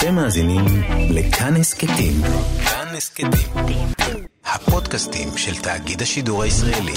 אתם 0.00 0.14
מאזינים 0.14 0.64
לכאן 1.10 1.56
הסכתים. 1.56 2.22
כאן 2.64 2.86
הסכתים. 2.96 3.88
הפודקאסטים 4.44 5.28
של 5.36 5.62
תאגיד 5.62 6.02
השידור 6.02 6.42
הישראלי. 6.42 6.94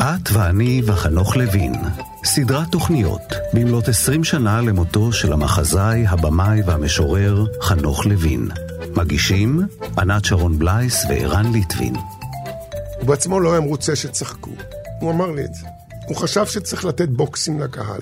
את 0.00 0.30
ואני 0.32 0.82
וחנוך 0.86 1.36
לוין, 1.36 1.74
סדרת 2.24 2.68
תוכניות 2.72 3.20
במלאת 3.54 3.88
20 3.88 4.24
שנה 4.24 4.60
למותו 4.60 5.12
של 5.12 5.32
המחזאי, 5.32 6.06
הבמאי 6.06 6.62
והמשורר 6.66 7.44
חנוך 7.62 8.06
לוין. 8.06 8.48
מגישים 8.96 9.62
ענת 9.98 10.24
שרון 10.24 10.58
בלייס 10.58 11.04
וערן 11.08 11.52
ליטבין. 11.52 11.94
הוא 12.98 13.06
בעצמו 13.06 13.40
לא 13.40 13.52
היה 13.52 13.60
מרוצה 13.60 13.96
שצחקו. 13.96 14.50
הוא 15.00 15.10
אמר 15.10 15.30
לי 15.30 15.44
את 15.44 15.54
זה. 15.54 15.66
הוא 16.06 16.16
חשב 16.16 16.46
שצריך 16.46 16.84
לתת 16.84 17.08
בוקסים 17.08 17.60
לקהל. 17.60 18.00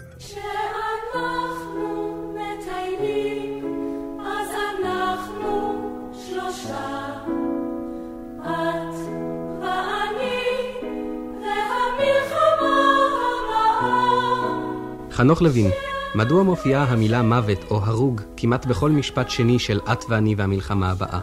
חנוך 15.18 15.42
לוין, 15.42 15.70
מדוע 16.14 16.42
מופיעה 16.42 16.84
המילה 16.84 17.22
מוות 17.22 17.64
או 17.70 17.80
הרוג 17.84 18.20
כמעט 18.36 18.66
בכל 18.66 18.90
משפט 18.90 19.30
שני 19.30 19.58
של 19.58 19.80
את 19.92 20.04
ואני 20.08 20.34
והמלחמה 20.34 20.90
הבאה? 20.90 21.20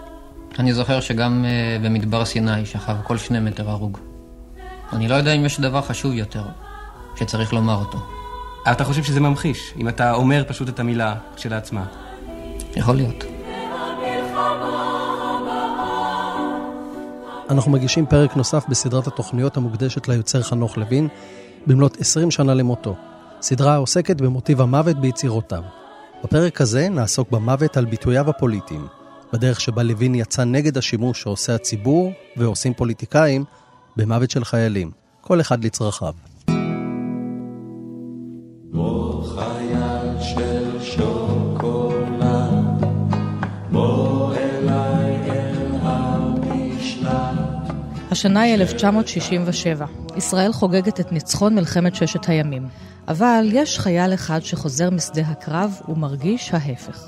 אני 0.59 0.73
זוכר 0.73 0.99
שגם 0.99 1.45
uh, 1.45 1.85
במדבר 1.85 2.25
סיני 2.25 2.65
שכב 2.65 2.95
כל 3.03 3.17
שני 3.17 3.39
מטר 3.39 3.69
הרוג. 3.69 3.97
אני 4.93 5.07
לא 5.07 5.15
יודע 5.15 5.33
אם 5.33 5.45
יש 5.45 5.59
דבר 5.59 5.81
חשוב 5.81 6.13
יותר 6.13 6.43
שצריך 7.15 7.53
לומר 7.53 7.75
אותו. 7.75 7.97
אתה 8.71 8.83
חושב 8.83 9.03
שזה 9.03 9.19
ממחיש, 9.19 9.73
אם 9.77 9.87
אתה 9.87 10.13
אומר 10.13 10.43
פשוט 10.47 10.69
את 10.69 10.79
המילה 10.79 11.15
כשלעצמה? 11.35 11.85
יכול 12.75 12.95
להיות. 12.95 13.23
אנחנו 17.49 17.71
מגישים 17.71 18.05
פרק 18.05 18.35
נוסף 18.35 18.65
בסדרת 18.69 19.07
התוכניות 19.07 19.57
המוקדשת 19.57 20.07
ליוצר 20.07 20.41
חנוך 20.43 20.77
לוין, 20.77 21.07
במלאת 21.67 22.01
20 22.01 22.31
שנה 22.31 22.53
למותו. 22.53 22.95
סדרה 23.41 23.73
העוסקת 23.73 24.21
במוטיב 24.21 24.61
המוות 24.61 24.97
ביצירותיו. 24.97 25.63
בפרק 26.23 26.61
הזה 26.61 26.89
נעסוק 26.89 27.31
במוות 27.31 27.77
על 27.77 27.85
ביטוייו 27.85 28.29
הפוליטיים, 28.29 28.87
בדרך 29.33 29.61
שבה 29.61 29.83
לוין 29.83 30.15
יצא 30.15 30.43
נגד 30.43 30.77
השימוש 30.77 31.21
שעושה 31.21 31.55
הציבור 31.55 32.11
ועושים 32.37 32.73
פוליטיקאים 32.73 33.43
במוות 33.95 34.31
של 34.31 34.43
חיילים, 34.43 34.91
כל 35.21 35.41
אחד 35.41 35.65
לצרכיו. 35.65 36.13
השנה 48.25 48.41
היא 48.41 48.55
1967. 48.55 49.85
ישראל 50.17 50.53
חוגגת 50.53 50.99
את 50.99 51.11
ניצחון 51.11 51.55
מלחמת 51.55 51.95
ששת 51.95 52.29
הימים. 52.29 52.67
אבל 53.07 53.49
יש 53.51 53.79
חייל 53.79 54.13
אחד 54.13 54.39
שחוזר 54.43 54.89
משדה 54.89 55.21
הקרב 55.21 55.81
ומרגיש 55.89 56.53
ההפך. 56.53 57.07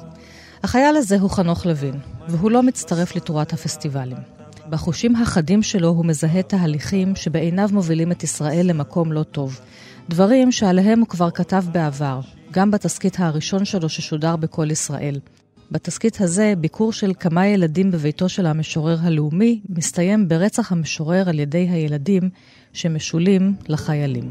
החייל 0.64 0.96
הזה 0.96 1.20
הוא 1.20 1.30
חנוך 1.30 1.66
לוין, 1.66 2.00
והוא 2.28 2.52
לא 2.52 2.64
מצטרף 2.64 3.16
לתרועת 3.16 3.54
הפסטיבלים. 3.54 4.18
בחושים 4.70 5.16
החדים 5.16 5.64
שלו 5.64 5.88
הוא 5.88 6.06
מזהה 6.06 6.42
תהליכים 6.42 7.16
שבעיניו 7.16 7.70
מובילים 7.72 8.12
את 8.12 8.24
ישראל 8.24 8.66
למקום 8.70 9.12
לא 9.12 9.24
טוב. 9.24 9.60
דברים 10.10 10.52
שעליהם 10.52 11.00
הוא 11.00 11.08
כבר 11.08 11.32
כתב 11.32 11.64
בעבר, 11.72 12.20
גם 12.52 12.72
בתסכית 12.72 13.20
הראשון 13.20 13.66
שלו 13.66 13.90
ששודר 13.90 14.36
בקול 14.36 14.72
ישראל. 14.72 15.20
בתסכית 15.72 16.22
הזה, 16.22 16.54
ביקור 16.58 16.94
של 16.94 17.12
כמה 17.20 17.48
ילדים 17.48 17.92
בביתו 17.92 18.30
של 18.30 18.46
המשורר 18.46 18.98
הלאומי 19.02 19.62
מסתיים 19.70 20.28
ברצח 20.28 20.72
המשורר 20.72 21.30
על 21.30 21.40
ידי 21.40 21.68
הילדים 21.70 22.30
שמשולים 22.74 23.54
לחיילים. 23.70 24.30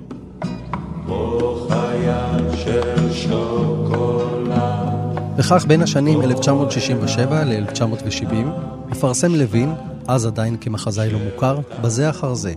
וכך 5.37 5.65
בין 5.69 5.83
השנים 5.83 6.23
1967 6.23 7.45
ל-1970 7.45 8.35
מפרסם 8.89 9.35
לוין, 9.35 9.75
אז 10.09 10.27
עדיין 10.27 10.57
כמחזאי 10.61 11.11
לא 11.11 11.19
מוכר, 11.19 11.59
בזה 11.83 12.11
אחר 12.11 12.35
זה, 12.35 12.55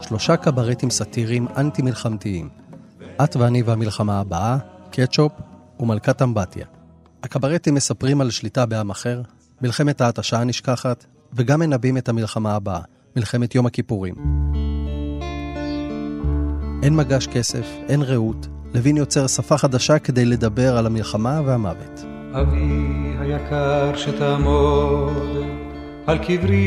שלושה 0.00 0.36
קברטים 0.36 0.90
סאטיריים 0.90 1.46
אנטי-מלחמתיים. 1.56 2.48
את 3.24 3.36
ואני 3.36 3.62
והמלחמה 3.62 4.20
הבאה, 4.20 4.58
קטשופ 4.90 5.32
ומלכת 5.80 6.22
אמבטיה. 6.22 6.81
הקברטים 7.22 7.74
מספרים 7.74 8.20
על 8.20 8.30
שליטה 8.30 8.66
בעם 8.66 8.90
אחר, 8.90 9.22
מלחמת 9.60 10.00
ההתשה 10.00 10.38
הנשכחת, 10.38 11.04
וגם 11.32 11.60
מנבאים 11.60 11.96
את 11.96 12.08
המלחמה 12.08 12.54
הבאה, 12.54 12.80
מלחמת 13.16 13.54
יום 13.54 13.66
הכיפורים. 13.66 14.14
אין 16.82 16.96
מגש 16.96 17.26
כסף, 17.26 17.66
אין 17.88 18.02
רעות, 18.02 18.46
לוין 18.74 18.96
יוצר 18.96 19.26
שפה 19.26 19.58
חדשה 19.58 19.98
כדי 19.98 20.24
לדבר 20.24 20.76
על 20.76 20.86
המלחמה 20.86 21.40
והמוות. 21.46 22.04
אבי 22.32 23.14
היקר 23.20 23.96
שתעמוד 23.96 25.36
על 26.06 26.18
קברי. 26.18 26.62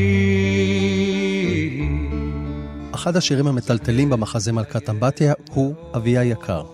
אחד 2.94 3.16
השירים 3.16 3.46
המטלטלים 3.46 4.10
במחזה 4.10 4.52
מלכת 4.52 4.90
אמבטיה 4.90 5.32
הוא 5.50 5.74
אבי 5.96 6.18
היקר. 6.18 6.64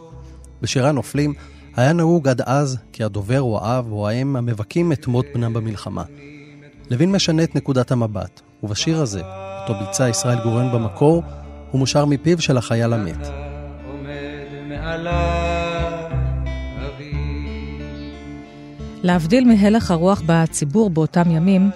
בשירה 0.63 0.93
נופלים 0.93 1.35
היה 1.77 1.93
נהוג 1.93 2.29
עד 2.29 2.41
אז 2.41 2.79
כי 2.93 3.05
הדובר 3.05 3.41
או 3.41 3.65
האב 3.65 3.93
או 3.93 4.09
האם 4.09 4.37
המבכים 4.37 4.93
את 4.93 5.07
מות 5.07 5.27
בנם 5.35 5.53
במלחמה. 5.53 6.03
לוין 6.91 7.13
משנה 7.13 7.43
את 7.43 7.55
נקודת 7.55 7.91
המבט, 7.91 8.41
ובשיר 8.63 9.01
הזה, 9.01 9.23
אותו 9.61 9.85
ביצע 9.85 10.09
ישראל 10.09 10.43
גורן 10.43 10.73
במקור, 10.73 11.23
הוא 11.71 11.79
מושר 11.79 12.05
מפיו 12.05 12.41
של 12.41 12.57
החייל 12.57 12.93
המת. 12.93 13.29
להבדיל 19.03 19.45
מהלך 19.45 19.91
הרוח 19.91 20.23
בציבור 20.27 20.91
באותם 20.91 21.31
ימים, 21.31 21.71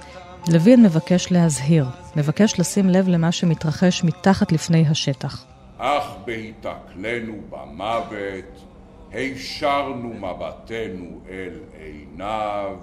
לוין 0.49 0.83
מבקש 0.83 1.33
להזהיר, 1.33 1.87
מבקש 2.17 2.61
לשים 2.61 2.91
לב 2.91 3.09
למה 3.09 3.33
שמתרחש 3.33 4.05
מתחת 4.05 4.53
לפני 4.53 4.87
השטח. 4.89 5.45
אך 5.78 6.05
בהיתקלנו 6.27 7.33
במוות, 7.51 8.66
הישרנו 9.12 10.15
מבטנו 10.15 11.21
אל 11.31 11.59
עיניו, 11.81 12.77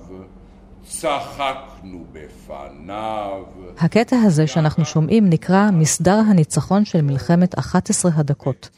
צחקנו 0.85 2.05
בפניו. 2.11 3.43
הקטע 3.77 4.15
הזה 4.17 4.47
שאנחנו 4.47 4.85
שומעים 4.85 5.29
נקרא 5.29 5.71
מסדר 5.71 6.21
הניצחון 6.29 6.85
של 6.85 7.01
מלחמת 7.01 7.59
11 7.59 8.11
הדקות, 8.15 8.69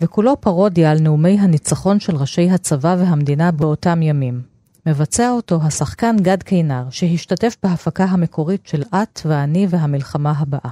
וכולו 0.00 0.40
פרודיה 0.40 0.90
על 0.90 0.98
נאומי 1.00 1.38
הניצחון 1.40 2.00
של 2.00 2.16
ראשי 2.16 2.50
הצבא 2.50 2.96
והמדינה 2.98 3.50
באותם 3.50 4.02
ימים. 4.02 4.40
מבצע 4.86 5.30
אותו 5.30 5.58
השחקן 5.62 6.16
גד 6.22 6.42
קינר, 6.42 6.82
שהשתתף 6.90 7.56
בהפקה 7.62 8.04
המקורית 8.04 8.66
של 8.66 8.82
את 8.82 9.20
ואני 9.24 9.66
והמלחמה 9.70 10.32
הבאה. 10.38 10.70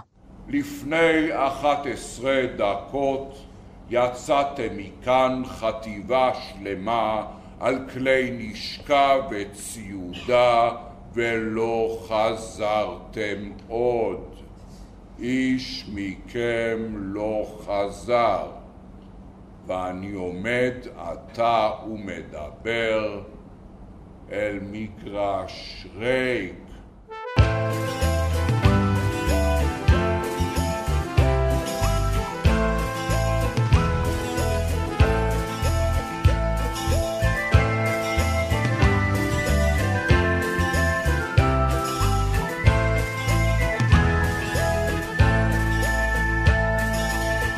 לפני 0.48 1.28
11 1.32 2.32
דקות 2.56 3.47
יצאתם 3.90 4.76
מכאן 4.76 5.42
חטיבה 5.46 6.30
שלמה 6.34 7.26
על 7.60 7.88
כלי 7.92 8.30
נשקה 8.38 9.16
וציודה 9.30 10.70
ולא 11.12 11.98
חזרתם 12.08 13.50
עוד. 13.68 14.38
איש 15.18 15.90
מכם 15.94 16.78
לא 16.94 17.58
חזר, 17.66 18.50
ואני 19.66 20.12
עומד 20.12 20.74
עתה 20.96 21.70
ומדבר 21.90 23.22
אל 24.32 24.58
מגרש 24.62 25.86
ריק. 25.96 26.67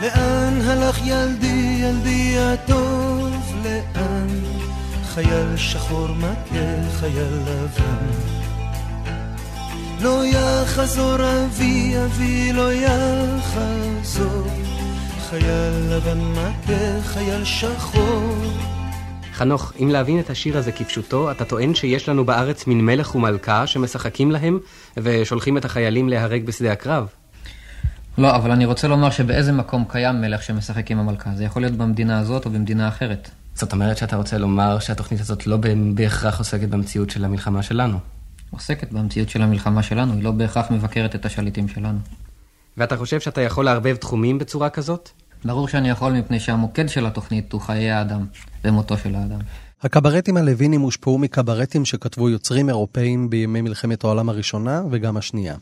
לאן 0.03 0.61
הלך 0.65 0.99
ילדי, 1.05 1.79
ילדי 1.81 2.39
הטוב, 2.39 3.35
לאן? 3.65 4.29
חייל 5.05 5.57
שחור 5.57 6.09
מכה 6.09 6.91
חייל 7.01 7.33
לבן. 7.47 8.07
לא 10.03 10.23
יחזור 10.27 11.15
אבי, 11.15 11.95
אבי 12.05 12.53
לא 12.53 12.73
יחזור. 12.73 14.47
חייל 15.31 15.73
לבן 15.91 16.19
מכה 16.21 17.03
חייל 17.03 17.45
שחור. 17.45 18.35
חנוך, 19.33 19.73
אם 19.83 19.89
להבין 19.89 20.21
את 20.21 20.31
השיר 20.31 20.59
הזה 20.59 20.73
כפשוטו, 20.73 21.31
אתה 21.31 21.45
טוען 21.45 21.75
שיש 21.75 22.09
לנו 22.09 22.25
בארץ 22.25 22.67
מין 22.67 22.87
מלך 22.87 23.15
ומלכה 23.15 23.67
שמשחקים 23.67 24.31
להם 24.31 24.59
ושולחים 24.97 25.57
את 25.57 25.65
החיילים 25.65 26.09
להיהרג 26.09 26.45
בשדה 26.45 26.73
הקרב? 26.73 27.20
לא, 28.19 28.37
אבל 28.37 28.51
אני 28.51 28.65
רוצה 28.65 28.89
לומר 28.89 29.11
שבאיזה 29.11 29.53
מקום 29.53 29.85
קיים 29.89 30.21
מלך 30.21 30.43
שמשחק 30.43 30.91
עם 30.91 30.99
המלכה. 30.99 31.31
זה 31.35 31.45
יכול 31.45 31.63
להיות 31.63 31.75
במדינה 31.75 32.19
הזאת 32.19 32.47
או 32.47 32.51
במדינה 32.51 32.89
אחרת. 32.89 33.31
זאת 33.55 33.73
אומרת 33.73 33.97
שאתה 33.97 34.17
רוצה 34.17 34.39
לומר 34.39 34.79
שהתוכנית 34.79 35.21
הזאת 35.21 35.47
לא 35.47 35.59
בהכרח 35.95 36.39
עוסקת 36.39 36.69
במציאות 36.69 37.11
של 37.11 37.25
המלחמה 37.25 37.63
שלנו. 37.63 37.99
עוסקת 38.51 38.93
במציאות 38.93 39.29
של 39.29 39.43
המלחמה 39.43 39.83
שלנו, 39.83 40.15
היא 40.15 40.23
לא 40.23 40.31
בהכרח 40.31 40.71
מבקרת 40.71 41.15
את 41.15 41.27
השליטים 41.27 41.69
שלנו. 41.69 41.99
ואתה 42.77 42.97
חושב 42.97 43.21
שאתה 43.21 43.41
יכול 43.41 43.65
לערבב 43.65 43.97
תחומים 43.97 44.39
בצורה 44.39 44.71
כזאת? 44.71 45.11
ברור 45.45 45.69
שאני 45.69 45.91
יכול 45.91 46.13
מפני 46.13 46.41
שהמוקד 46.41 46.89
של 46.89 47.07
התוכנית 47.07 47.53
הוא 47.53 47.61
חיי 47.61 47.91
האדם 47.91 48.27
ומותו 48.65 48.99
של 48.99 49.15
האדם. 49.15 49.39
הקברטים 49.83 50.37
הלווינים 50.37 50.81
הושפעו 50.81 51.19
מקברטים 51.19 51.85
שכתבו 51.85 52.31
יוצרים 52.31 52.69
אירופאים 52.69 53.31
בימי 53.31 53.61
מלחמת 53.61 54.05
העולם 54.05 54.29
הראשונה 54.29 54.83
וגם 54.91 55.17
השנייה. 55.17 55.55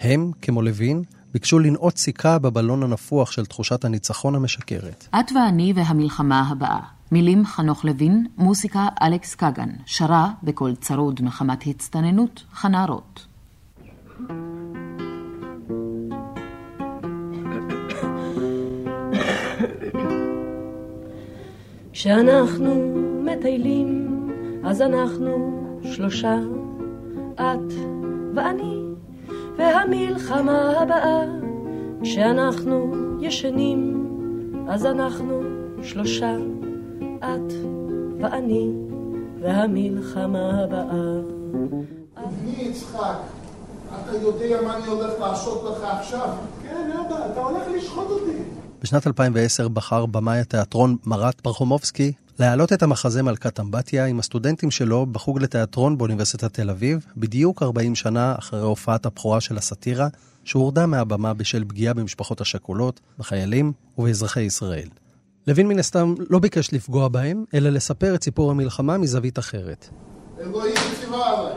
הם, 0.00 0.30
כמו 0.42 0.62
לוין, 0.62 1.02
ביקשו 1.32 1.58
לנעוט 1.58 1.96
סיכה 1.96 2.38
בבלון 2.38 2.82
הנפוח 2.82 3.32
של 3.32 3.46
תחושת 3.46 3.84
הניצחון 3.84 4.34
המשקרת. 4.34 5.08
את 5.20 5.32
ואני 5.34 5.72
והמלחמה 5.76 6.48
הבאה. 6.48 6.80
מילים 7.12 7.46
חנוך 7.46 7.84
לוין, 7.84 8.26
מוסיקה 8.38 8.88
אלכס 9.02 9.34
קגן, 9.34 9.68
שרה 9.86 10.30
בקול 10.42 10.74
צרוד 10.74 11.20
מחמת 11.22 11.66
הצטננות, 11.66 12.42
חנה 12.52 12.84
רוט. 12.84 13.20
כשאנחנו 21.92 22.94
מטיילים, 23.24 24.08
אז 24.64 24.82
אנחנו 24.82 25.60
שלושה, 25.82 26.36
את 27.34 27.72
ואני, 28.34 28.79
והמלחמה 29.60 30.80
הבאה. 30.80 31.24
כשאנחנו 32.02 32.92
ישנים, 33.20 34.06
אז 34.68 34.86
אנחנו 34.86 35.40
שלושה, 35.82 36.36
את 37.18 37.52
ואני, 38.20 38.70
והמלחמה 39.40 40.62
הבאה. 40.64 41.20
מי 42.44 42.52
יצחק? 42.58 43.16
אתה 43.94 44.16
יודע 44.16 44.62
מה 44.62 44.76
אני 44.76 44.86
הולך 44.86 45.20
לעשות 45.20 45.64
לך 45.64 45.84
עכשיו? 45.84 46.28
כן, 46.62 46.90
אבא, 47.06 47.26
אתה 47.32 47.40
הולך 47.40 47.62
לשחוט 47.76 48.10
אותי. 48.10 48.38
בשנת 48.82 49.06
2010 49.06 49.68
בחר 49.68 50.06
במאי 50.06 50.38
התיאטרון 50.38 50.96
מרת 51.06 51.40
פרחומובסקי 51.40 52.12
להעלות 52.40 52.72
את 52.72 52.82
המחזה 52.82 53.22
מלכת 53.22 53.60
אמבטיה 53.60 54.06
עם 54.06 54.18
הסטודנטים 54.18 54.70
שלו 54.70 55.06
בחוג 55.06 55.42
לתיאטרון 55.42 55.98
באוניברסיטת 55.98 56.54
תל 56.54 56.70
אביב, 56.70 57.06
בדיוק 57.16 57.62
40 57.62 57.94
שנה 57.94 58.34
אחרי 58.38 58.60
הופעת 58.60 59.06
הבכורה 59.06 59.40
של 59.40 59.56
הסאטירה, 59.56 60.08
שהורדה 60.44 60.86
מהבמה 60.86 61.34
בשל 61.34 61.64
פגיעה 61.68 61.94
במשפחות 61.94 62.40
השכולות, 62.40 63.00
בחיילים 63.18 63.72
ובאזרחי 63.98 64.40
ישראל. 64.40 64.88
לוין 65.46 65.68
מן 65.68 65.78
הסתם 65.78 66.14
לא 66.30 66.38
ביקש 66.38 66.72
לפגוע 66.72 67.08
בהם, 67.08 67.44
אלא 67.54 67.70
לספר 67.70 68.14
את 68.14 68.24
סיפור 68.24 68.50
המלחמה 68.50 68.98
מזווית 68.98 69.38
אחרת. 69.38 69.88
אלוהים 70.40 70.74
ציווה 71.00 71.38
עליי. 71.38 71.56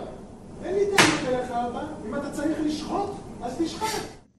אין 0.63 0.75
לי 0.75 0.85
טענות 0.85 1.19
אליך, 1.27 1.51
אבא. 1.51 1.83
אם 2.07 2.15
אתה 2.15 2.31
צריך 2.31 2.57
לשחוט, 2.65 3.11
אז 3.43 3.53
תשחט. 3.59 3.87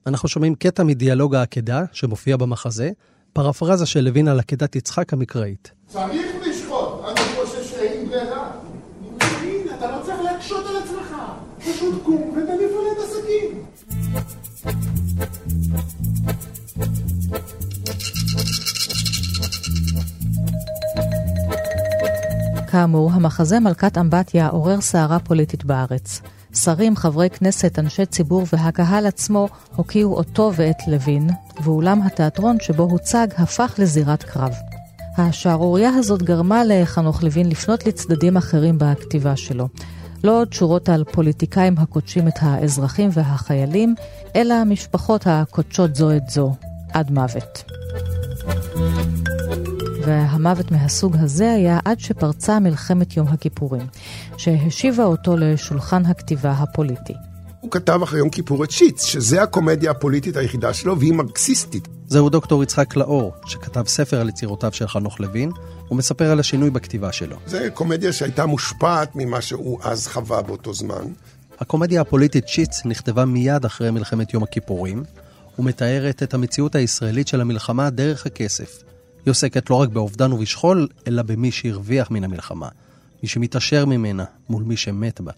אנחנו 0.07 0.29
שומעים 0.29 0.55
קטע 0.55 0.83
מדיאלוג 0.83 1.35
העקדה 1.35 1.83
שמופיע 1.91 2.37
במחזה, 2.37 2.91
פרפרזה 3.33 3.85
של 3.85 3.99
לוין 3.99 4.27
על 4.27 4.39
עקדת 4.39 4.75
יצחק 4.75 5.13
המקראית. 5.13 5.71
צריך 5.87 6.34
שאין 7.85 8.09
ברירה. 8.09 8.51
לוין, 9.21 9.67
אתה 9.77 9.91
לא 9.91 10.03
צריך 10.05 10.21
להקשות 10.21 10.65
על 10.65 10.75
עצמך. 10.77 11.15
פשוט 11.59 12.03
קום 12.03 12.21
ותניף 12.21 12.71
עליה 12.79 12.91
את 12.91 12.97
הסכין. 12.97 13.63
כאמור, 22.71 23.11
המחזה 23.13 23.59
מלכת 23.59 23.97
אמבטיה 23.97 24.47
עורר 24.47 24.81
סערה 24.81 25.19
פוליטית 25.19 25.65
בארץ. 25.65 26.21
שרים, 26.53 26.95
חברי 26.95 27.29
כנסת, 27.29 27.79
אנשי 27.79 28.05
ציבור 28.05 28.43
והקהל 28.53 29.05
עצמו 29.05 29.47
הוקיעו 29.75 30.13
אותו 30.13 30.51
ואת 30.55 30.87
לוין, 30.87 31.29
ואולם 31.63 32.01
התיאטרון 32.01 32.57
שבו 32.59 32.83
הוצג 32.83 33.27
הפך 33.37 33.75
לזירת 33.77 34.23
קרב. 34.23 34.74
השערורייה 35.17 35.89
הזאת 35.89 36.23
גרמה 36.23 36.63
לחנוך 36.63 37.23
לוין 37.23 37.49
לפנות 37.49 37.87
לצדדים 37.87 38.37
אחרים 38.37 38.77
בכתיבה 38.77 39.35
שלו. 39.35 39.67
לא 40.23 40.41
עוד 40.41 40.53
שורות 40.53 40.89
על 40.89 41.03
פוליטיקאים 41.03 41.75
הקודשים 41.77 42.27
את 42.27 42.33
האזרחים 42.41 43.09
והחיילים, 43.13 43.95
אלא 44.35 44.53
המשפחות 44.53 45.21
הקודשות 45.25 45.95
זו 45.95 46.11
את 46.11 46.29
זו, 46.29 46.55
עד 46.93 47.11
מוות. 47.11 47.63
והמוות 50.05 50.71
מהסוג 50.71 51.15
הזה 51.19 51.51
היה 51.51 51.79
עד 51.85 51.99
שפרצה 51.99 52.59
מלחמת 52.59 53.17
יום 53.17 53.27
הכיפורים, 53.27 53.87
שהשיבה 54.37 55.03
אותו 55.03 55.37
לשולחן 55.37 56.05
הכתיבה 56.05 56.51
הפוליטי. 56.51 57.13
הוא 57.65 57.71
כתב 57.71 57.99
אחרי 58.03 58.19
יום 58.19 58.29
כיפור 58.29 58.63
את 58.63 58.71
שיץ, 58.71 59.03
שזה 59.03 59.43
הקומדיה 59.43 59.91
הפוליטית 59.91 60.37
היחידה 60.37 60.73
שלו, 60.73 60.99
והיא 60.99 61.13
מרקסיסטית. 61.13 61.87
זהו 62.07 62.29
דוקטור 62.29 62.63
יצחק 62.63 62.95
לאור, 62.95 63.33
שכתב 63.45 63.83
ספר 63.87 64.21
על 64.21 64.29
יצירותיו 64.29 64.73
של 64.73 64.87
חנוך 64.87 65.19
לוין, 65.19 65.51
ומספר 65.91 66.31
על 66.31 66.39
השינוי 66.39 66.69
בכתיבה 66.69 67.11
שלו. 67.11 67.37
זה 67.45 67.69
קומדיה 67.73 68.13
שהייתה 68.13 68.45
מושפעת 68.45 69.15
ממה 69.15 69.41
שהוא 69.41 69.79
אז 69.83 70.07
חווה 70.07 70.41
באותו 70.41 70.73
זמן. 70.73 71.03
הקומדיה 71.59 72.01
הפוליטית 72.01 72.47
שיץ 72.47 72.85
נכתבה 72.85 73.25
מיד 73.25 73.65
אחרי 73.65 73.91
מלחמת 73.91 74.33
יום 74.33 74.43
הכיפורים, 74.43 75.03
ומתארת 75.59 76.23
את 76.23 76.33
המציאות 76.33 76.75
הישראלית 76.75 77.27
של 77.27 77.41
המלחמה 77.41 77.89
דרך 77.89 78.25
הכסף. 78.25 78.83
היא 79.25 79.31
עוסקת 79.31 79.69
לא 79.69 79.75
רק 79.75 79.89
באובדן 79.89 80.31
ובשכול, 80.31 80.87
אלא 81.07 81.21
במי 81.21 81.51
שהרוויח 81.51 82.11
מן 82.11 82.23
המלחמה, 82.23 82.67
מי 83.23 83.29
שמתעשר 83.29 83.85
ממנה 83.85 84.23
מול 84.49 84.63
מי 84.63 84.77
שמת 84.77 85.21
בה. 85.21 85.31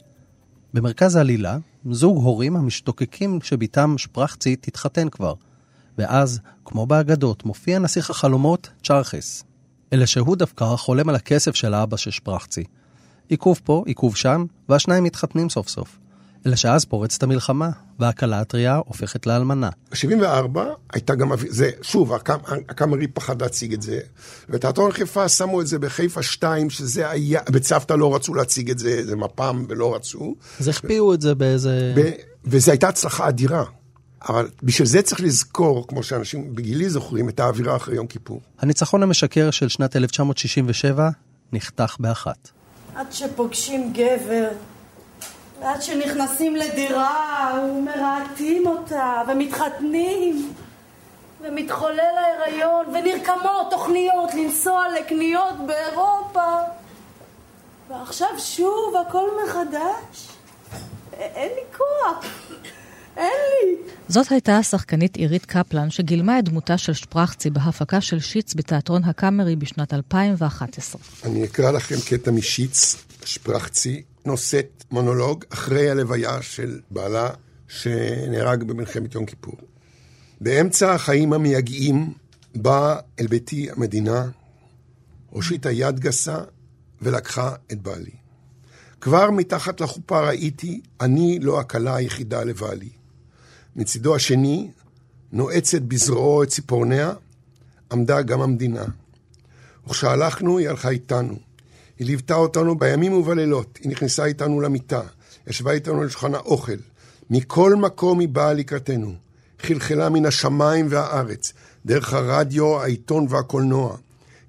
במרכז 0.73 1.15
העלילה, 1.15 1.57
זוג 1.91 2.17
הורים 2.17 2.55
המשתוקקים 2.55 3.39
שבתם 3.41 3.97
שפרחצי 3.97 4.55
תתחתן 4.55 5.09
כבר. 5.09 5.33
ואז, 5.97 6.39
כמו 6.65 6.85
באגדות, 6.85 7.45
מופיע 7.45 7.79
נסיך 7.79 8.09
החלומות, 8.09 8.69
צ'רחס. 8.83 9.43
אלא 9.93 10.05
שהוא 10.05 10.35
דווקא 10.35 10.75
חולם 10.75 11.09
על 11.09 11.15
הכסף 11.15 11.55
של 11.55 11.73
האבא 11.73 11.97
של 11.97 12.11
שפרחצי. 12.11 12.63
עיכוב 13.29 13.61
פה, 13.63 13.83
עיכוב 13.85 14.15
שם, 14.15 14.45
והשניים 14.69 15.03
מתחתנים 15.03 15.49
סוף 15.49 15.67
סוף. 15.67 15.99
אלא 16.47 16.55
שאז 16.55 16.85
פורצת 16.85 17.23
המלחמה, 17.23 17.69
והכלה 17.99 18.39
הטריה 18.39 18.75
הופכת 18.85 19.27
לאלמנה. 19.27 19.69
ב-74 19.91 20.59
הייתה 20.93 21.15
גם, 21.15 21.31
זה, 21.49 21.69
שוב, 21.81 22.13
הקאמרי 22.69 23.07
פחד 23.07 23.41
להציג 23.41 23.73
את 23.73 23.81
זה, 23.81 23.99
ותיאטרון 24.49 24.91
חיפה 24.91 25.29
שמו 25.29 25.61
את 25.61 25.67
זה 25.67 25.79
בחיפה 25.79 26.23
2, 26.23 26.69
שזה 26.69 27.09
היה, 27.09 27.41
בצוותא 27.49 27.93
לא 27.93 28.15
רצו 28.15 28.33
להציג 28.33 28.69
את 28.69 28.79
זה, 28.79 29.05
זה 29.05 29.15
מפ"ם 29.15 29.65
ולא 29.69 29.95
רצו. 29.95 30.35
אז 30.59 30.67
הכפיאו 30.67 31.13
את 31.13 31.21
זה 31.21 31.35
באיזה... 31.35 31.93
ב, 31.95 32.11
וזו 32.45 32.71
הייתה 32.71 32.87
הצלחה 32.87 33.27
אדירה. 33.27 33.63
אבל 34.29 34.47
בשביל 34.63 34.87
זה 34.87 35.01
צריך 35.01 35.21
לזכור, 35.21 35.87
כמו 35.87 36.03
שאנשים 36.03 36.55
בגילי 36.55 36.89
זוכרים, 36.89 37.29
את 37.29 37.39
האווירה 37.39 37.75
אחרי 37.75 37.95
יום 37.95 38.07
כיפור. 38.07 38.41
הניצחון 38.59 39.03
המשקר 39.03 39.51
של 39.51 39.67
שנת 39.67 39.95
1967 39.95 41.09
נחתך 41.53 41.95
באחת. 41.99 42.49
עד 42.95 43.07
שפוגשים 43.11 43.93
גבר 43.93 44.47
ועד 45.61 45.81
שנכנסים 45.81 46.55
לדירה 46.55 47.51
ומרהטים 47.63 48.67
אותה 48.67 49.21
ומתחתנים 49.27 50.53
ומתחולל 51.41 51.99
ההיריון 51.99 52.85
ונרקמות 52.87 53.71
תוכניות 53.71 54.33
לנסוע 54.33 54.83
לקניות 54.99 55.55
באירופה 55.67 56.57
ועכשיו 57.89 58.27
שוב 58.37 58.95
הכל 59.07 59.29
מחדש? 59.43 60.27
אין 61.13 61.49
לי 61.55 61.77
כוח. 61.77 62.25
אין 63.17 63.31
לי. 63.51 63.75
זאת 64.07 64.31
הייתה 64.31 64.57
השחקנית 64.57 65.15
עירית 65.15 65.45
קפלן, 65.45 65.89
שגילמה 65.89 66.39
את 66.39 66.43
דמותה 66.49 66.77
של 66.77 66.93
שפרחצי 66.93 67.49
בהפקה 67.49 68.01
של 68.01 68.19
שיץ 68.19 68.53
בתיאטרון 68.53 69.03
הקאמרי 69.03 69.55
בשנת 69.55 69.93
2011. 69.93 71.01
אני 71.23 71.43
אקרא 71.43 71.71
לכם 71.71 71.95
קטע 72.09 72.31
משיץ, 72.31 72.95
שפרחצי, 73.25 74.03
נושאת 74.27 74.83
מונולוג 74.91 75.45
אחרי 75.49 75.89
הלוויה 75.89 76.41
של 76.41 76.79
בעלה 76.91 77.29
שנהרג 77.67 78.63
במלחמת 78.63 79.15
יום 79.15 79.25
כיפור. 79.25 79.55
באמצע 80.41 80.93
החיים 80.93 81.33
המייגעים 81.33 82.13
באה 82.55 82.95
אל 83.19 83.27
ביתי 83.27 83.71
המדינה, 83.71 84.29
הושיטה 85.29 85.71
יד 85.71 85.99
גסה 85.99 86.37
ולקחה 87.01 87.55
את 87.71 87.81
בעלי. 87.81 88.11
כבר 89.01 89.31
מתחת 89.31 89.81
לחופה 89.81 90.27
ראיתי, 90.27 90.81
אני 91.01 91.39
לא 91.39 91.59
הכלה 91.59 91.95
היחידה 91.95 92.43
לבעלי. 92.43 92.89
מצידו 93.75 94.15
השני, 94.15 94.71
נועצת 95.31 95.81
בזרועו 95.81 96.43
את 96.43 96.47
ציפורניה, 96.47 97.13
עמדה 97.91 98.21
גם 98.21 98.41
המדינה. 98.41 98.85
וכשהלכנו, 99.87 100.57
היא 100.57 100.69
הלכה 100.69 100.89
איתנו. 100.89 101.46
היא 101.99 102.07
ליוותה 102.07 102.35
אותנו 102.35 102.77
בימים 102.77 103.13
ובלילות, 103.13 103.79
היא 103.81 103.91
נכנסה 103.91 104.25
איתנו 104.25 104.61
למיטה, 104.61 105.01
ישבה 105.47 105.71
איתנו 105.71 106.01
על 106.01 106.09
שולחן 106.09 106.35
האוכל. 106.35 106.77
מכל 107.29 107.75
מקום 107.75 108.19
היא 108.19 108.29
באה 108.29 108.53
לקראתנו. 108.53 109.13
חלחלה 109.61 110.09
מן 110.09 110.25
השמיים 110.25 110.87
והארץ, 110.89 111.53
דרך 111.85 112.13
הרדיו, 112.13 112.81
העיתון 112.81 113.25
והקולנוע. 113.29 113.97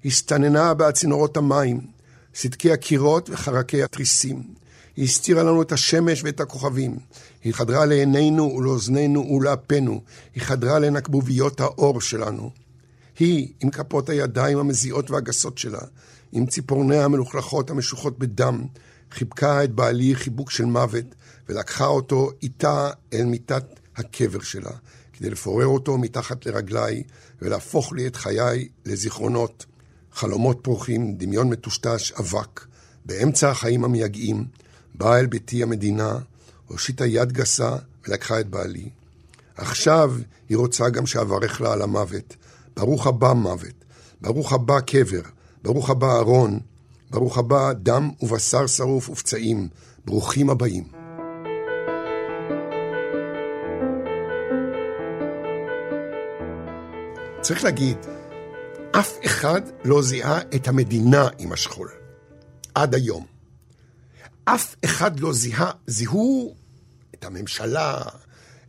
הסתננה 0.05 0.73
בהצינורות 0.73 1.37
המים, 1.37 1.81
סדקי 2.35 2.71
הקירות 2.71 3.29
וחרקי 3.29 3.83
התריסים. 3.83 4.43
היא 4.95 5.05
הסתירה 5.05 5.43
לנו 5.43 5.61
את 5.61 5.71
השמש 5.71 6.23
ואת 6.23 6.39
הכוכבים. 6.39 6.97
היא 7.43 7.53
חדרה 7.53 7.85
לעינינו 7.85 8.55
ולאוזנינו 8.57 9.31
ולאפינו. 9.31 10.01
היא 10.35 10.43
חדרה 10.43 10.79
לנקבוביות 10.79 11.59
האור 11.59 12.01
שלנו. 12.01 12.49
היא, 13.19 13.53
עם 13.59 13.69
כפות 13.69 14.09
הידיים 14.09 14.57
המזיעות 14.57 15.11
והגסות 15.11 15.57
שלה, 15.57 15.81
עם 16.31 16.45
ציפורניה 16.45 17.05
המלוכלכות 17.05 17.69
המשוחות 17.69 18.19
בדם, 18.19 18.65
חיבקה 19.11 19.63
את 19.63 19.71
בעלי 19.71 20.15
חיבוק 20.15 20.51
של 20.51 20.65
מוות, 20.65 21.05
ולקחה 21.49 21.85
אותו 21.85 22.31
איתה 22.41 22.89
אל 23.13 23.25
מיטת 23.25 23.79
הקבר 23.95 24.41
שלה, 24.41 24.71
כדי 25.13 25.29
לפורר 25.29 25.67
אותו 25.67 25.97
מתחת 25.97 26.45
לרגליי, 26.45 27.03
ולהפוך 27.41 27.93
לי 27.93 28.07
את 28.07 28.15
חיי 28.15 28.67
לזיכרונות, 28.85 29.65
חלומות 30.13 30.59
פורחים, 30.61 31.15
דמיון 31.15 31.49
מטושטש, 31.49 32.11
אבק. 32.11 32.65
באמצע 33.05 33.49
החיים 33.49 33.83
המייגעים, 33.83 34.45
באה 34.95 35.19
אל 35.19 35.25
ביתי 35.25 35.63
המדינה, 35.63 36.19
הושיטה 36.67 37.05
יד 37.05 37.31
גסה 37.31 37.75
ולקחה 38.07 38.39
את 38.39 38.47
בעלי. 38.47 38.89
עכשיו 39.57 40.15
היא 40.49 40.57
רוצה 40.57 40.89
גם 40.89 41.05
שאברך 41.05 41.61
לה 41.61 41.73
על 41.73 41.81
המוות. 41.81 42.35
ברוך 42.79 43.07
הבא 43.07 43.33
מוות, 43.33 43.85
ברוך 44.21 44.53
הבא 44.53 44.79
קבר, 44.79 45.21
ברוך 45.63 45.89
הבא 45.89 46.17
ארון, 46.17 46.59
ברוך 47.09 47.37
הבא 47.37 47.73
דם 47.73 48.11
ובשר 48.21 48.67
שרוף 48.67 49.09
ופצעים, 49.09 49.67
ברוכים 50.05 50.49
הבאים. 50.49 50.83
צריך 57.41 57.63
להגיד, 57.63 57.97
אף 58.91 59.17
אחד 59.25 59.61
לא 59.85 60.01
זיהה 60.01 60.39
את 60.55 60.67
המדינה 60.67 61.27
עם 61.39 61.51
השכול, 61.51 61.89
עד 62.75 62.95
היום. 62.95 63.25
אף 64.45 64.75
אחד 64.85 65.19
לא 65.19 65.33
זיהה, 65.33 65.71
זיהו 65.87 66.55
את 67.13 67.25
הממשלה, 67.25 68.01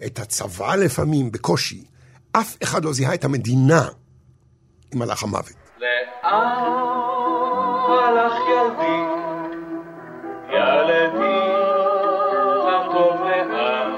את 0.07 0.19
הצבא 0.19 0.75
לפעמים, 0.75 1.33
בקושי. 1.33 1.85
אף 2.33 2.57
אחד 2.63 2.85
לא 2.85 2.93
זיהה 2.93 3.15
את 3.15 3.25
המדינה 3.25 3.89
מלאך 4.95 5.23
המוות. 5.23 5.53
לאן 5.81 7.01
הלך 7.89 8.33
ילדי, 8.51 9.01
ילדי 10.49 11.41
הטוב 12.69 13.21
לאן. 13.21 13.91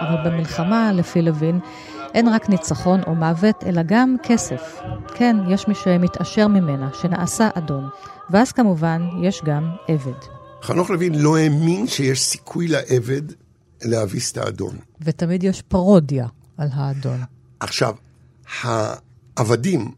אבל 0.00 0.30
במלחמה, 0.30 0.92
לפי 0.92 1.22
לוין, 1.22 1.60
אין 2.14 2.28
רק 2.28 2.48
ניצחון 2.48 3.00
או 3.06 3.14
מוות, 3.14 3.64
אלא 3.66 3.82
גם 3.86 4.16
כסף. 4.22 4.80
כן, 5.14 5.36
יש 5.48 5.68
מי 5.68 5.74
שמתעשר 5.74 6.48
ממנה, 6.48 6.90
שנעשה 6.92 7.48
אדון. 7.54 7.88
ואז 8.30 8.52
כמובן, 8.52 9.08
יש 9.22 9.42
גם 9.44 9.70
עבד. 9.88 10.18
חנוך 10.62 10.90
לוין 10.90 11.14
לא 11.14 11.36
האמין 11.36 11.86
שיש 11.86 12.22
סיכוי 12.22 12.68
לעבד 12.68 13.22
להביס 13.82 14.32
את 14.32 14.36
האדון. 14.36 14.76
ותמיד 15.00 15.44
יש 15.44 15.62
פרודיה 15.62 16.26
על 16.56 16.68
האדון. 16.72 17.20
עכשיו, 17.60 17.94
העבדים 19.38 19.90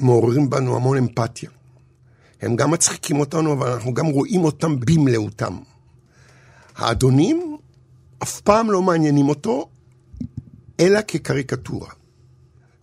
מעוררים 0.00 0.50
בנו 0.50 0.76
המון 0.76 0.98
אמפתיה. 0.98 1.50
הם 2.42 2.56
גם 2.56 2.70
מצחיקים 2.70 3.20
אותנו, 3.20 3.52
אבל 3.52 3.72
אנחנו 3.72 3.94
גם 3.94 4.06
רואים 4.06 4.44
אותם 4.44 4.80
במלאותם. 4.80 5.58
האדונים 6.76 7.56
אף 8.22 8.40
פעם 8.40 8.70
לא 8.70 8.82
מעניינים 8.82 9.28
אותו, 9.28 9.68
אלא 10.80 11.00
כקריקטורה. 11.08 11.88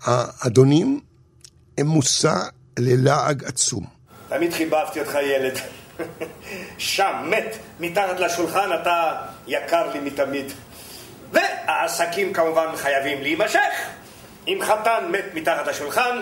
האדונים 0.02 1.00
הם 1.78 1.88
מושא 1.88 2.34
ללעג 2.80 3.44
עצום. 3.44 3.86
תמיד 4.30 4.54
חיבבתי 4.54 5.00
אותך 5.00 5.18
ילד. 5.24 5.58
שם, 6.78 7.30
מת, 7.30 7.58
מתחת 7.80 8.20
לשולחן, 8.20 8.70
אתה 8.82 9.22
יקר 9.48 9.94
לי 9.94 10.00
מתמיד. 10.00 10.46
והעסקים 11.32 12.34
כמובן 12.34 12.76
חייבים 12.76 13.22
להימשך. 13.22 14.01
אם 14.48 14.60
חתן 14.62 15.12
מת 15.12 15.26
מתחת 15.34 15.68
לשולחן, 15.68 16.18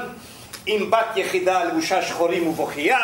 עם 0.66 0.92
בת 0.92 1.18
יחידה 1.18 1.64
לבושה 1.64 2.02
שחורים 2.02 2.48
ובוכייה, 2.48 3.00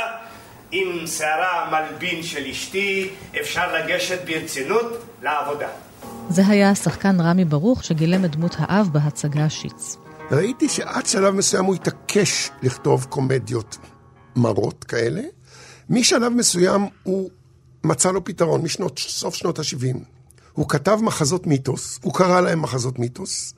עם 0.71 1.07
שערה 1.07 1.69
מלבין 1.71 2.23
של 2.23 2.45
אשתי, 2.45 3.09
אפשר 3.41 3.73
לגשת 3.75 4.19
ברצינות 4.25 5.03
לעבודה. 5.21 5.67
זה 6.29 6.41
היה 6.47 6.69
השחקן 6.69 7.21
רמי 7.21 7.45
ברוך 7.45 7.83
שגילם 7.83 8.25
את 8.25 8.35
דמות 8.35 8.55
האב 8.59 8.89
בהצגה 8.91 9.49
שיץ. 9.49 9.97
ראיתי 10.31 10.69
שעד 10.69 11.05
שלב 11.05 11.33
מסוים 11.33 11.65
הוא 11.65 11.75
התעקש 11.75 12.49
לכתוב 12.63 13.05
קומדיות 13.09 13.77
מרות 14.35 14.83
כאלה. 14.83 15.21
משלב 15.89 16.33
מסוים 16.33 16.87
הוא 17.03 17.29
מצא 17.83 18.11
לו 18.11 18.23
פתרון, 18.23 18.61
משנות, 18.61 18.99
סוף 18.99 19.35
שנות 19.35 19.59
ה-70. 19.59 19.97
הוא 20.53 20.69
כתב 20.69 20.99
מחזות 21.01 21.47
מיתוס, 21.47 21.99
הוא 22.03 22.13
קרא 22.13 22.41
להם 22.41 22.61
מחזות 22.61 22.99
מיתוס. 22.99 23.53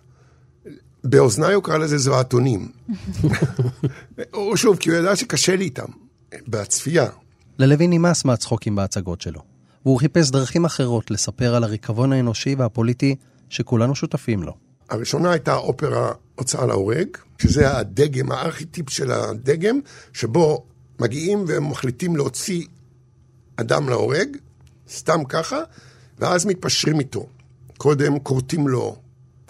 באוזניי 1.09 1.53
הוא 1.53 1.63
קרא 1.63 1.77
לזה 1.77 1.97
זרועתונים. 1.97 2.71
או 4.33 4.57
שוב, 4.57 4.77
כי 4.77 4.89
הוא 4.89 4.97
ידע 4.97 5.15
שקשה 5.15 5.55
לי 5.55 5.63
איתם, 5.63 5.85
בצפייה. 6.47 7.07
ללוין 7.59 7.89
נמאס 7.89 8.25
מהצחוקים 8.25 8.75
בהצגות 8.75 9.21
שלו, 9.21 9.41
והוא 9.85 9.99
חיפש 9.99 10.31
דרכים 10.31 10.65
אחרות 10.65 11.11
לספר 11.11 11.55
על 11.55 11.63
הריקבון 11.63 12.13
האנושי 12.13 12.55
והפוליטי 12.55 13.15
שכולנו 13.49 13.95
שותפים 13.95 14.43
לו. 14.43 14.53
הראשונה 14.89 15.31
הייתה 15.31 15.55
אופרה 15.55 16.11
הוצאה 16.35 16.65
להורג, 16.65 17.07
שזה 17.41 17.77
הדגם, 17.77 18.31
הארכיטיפ 18.31 18.89
של 18.89 19.11
הדגם, 19.11 19.79
שבו 20.13 20.65
מגיעים 20.99 21.45
ומחליטים 21.47 22.15
להוציא 22.15 22.65
אדם 23.55 23.89
להורג, 23.89 24.37
סתם 24.89 25.23
ככה, 25.29 25.59
ואז 26.19 26.45
מתפשרים 26.45 26.99
איתו. 26.99 27.27
קודם 27.77 28.19
כורתים 28.19 28.67
לו 28.67 28.95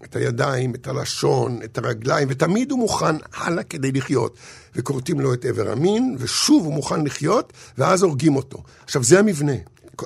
את 0.04 0.16
הידיים, 0.16 0.76
את 0.76 0.88
הלשון, 0.88 1.60
את 1.64 1.78
הרגליים, 1.78 2.28
ותמיד 2.32 2.72
הוא 2.72 2.80
מוכן 2.80 3.16
הלאה 3.34 3.64
כדי 3.64 3.92
לחיות. 3.92 4.38
וכורתים 4.76 5.20
לו 5.20 5.34
את 5.34 5.46
איבר 5.46 5.72
המין, 5.72 6.16
ושוב 6.20 6.66
הוא 6.66 6.74
מוכן 6.74 7.06
לחיות, 7.06 7.54
ואז 7.78 8.04
הורגים 8.04 8.36
אותו. 8.36 8.64
עכשיו, 8.84 9.04
זה 9.04 9.20
המבנה. 9.20 9.54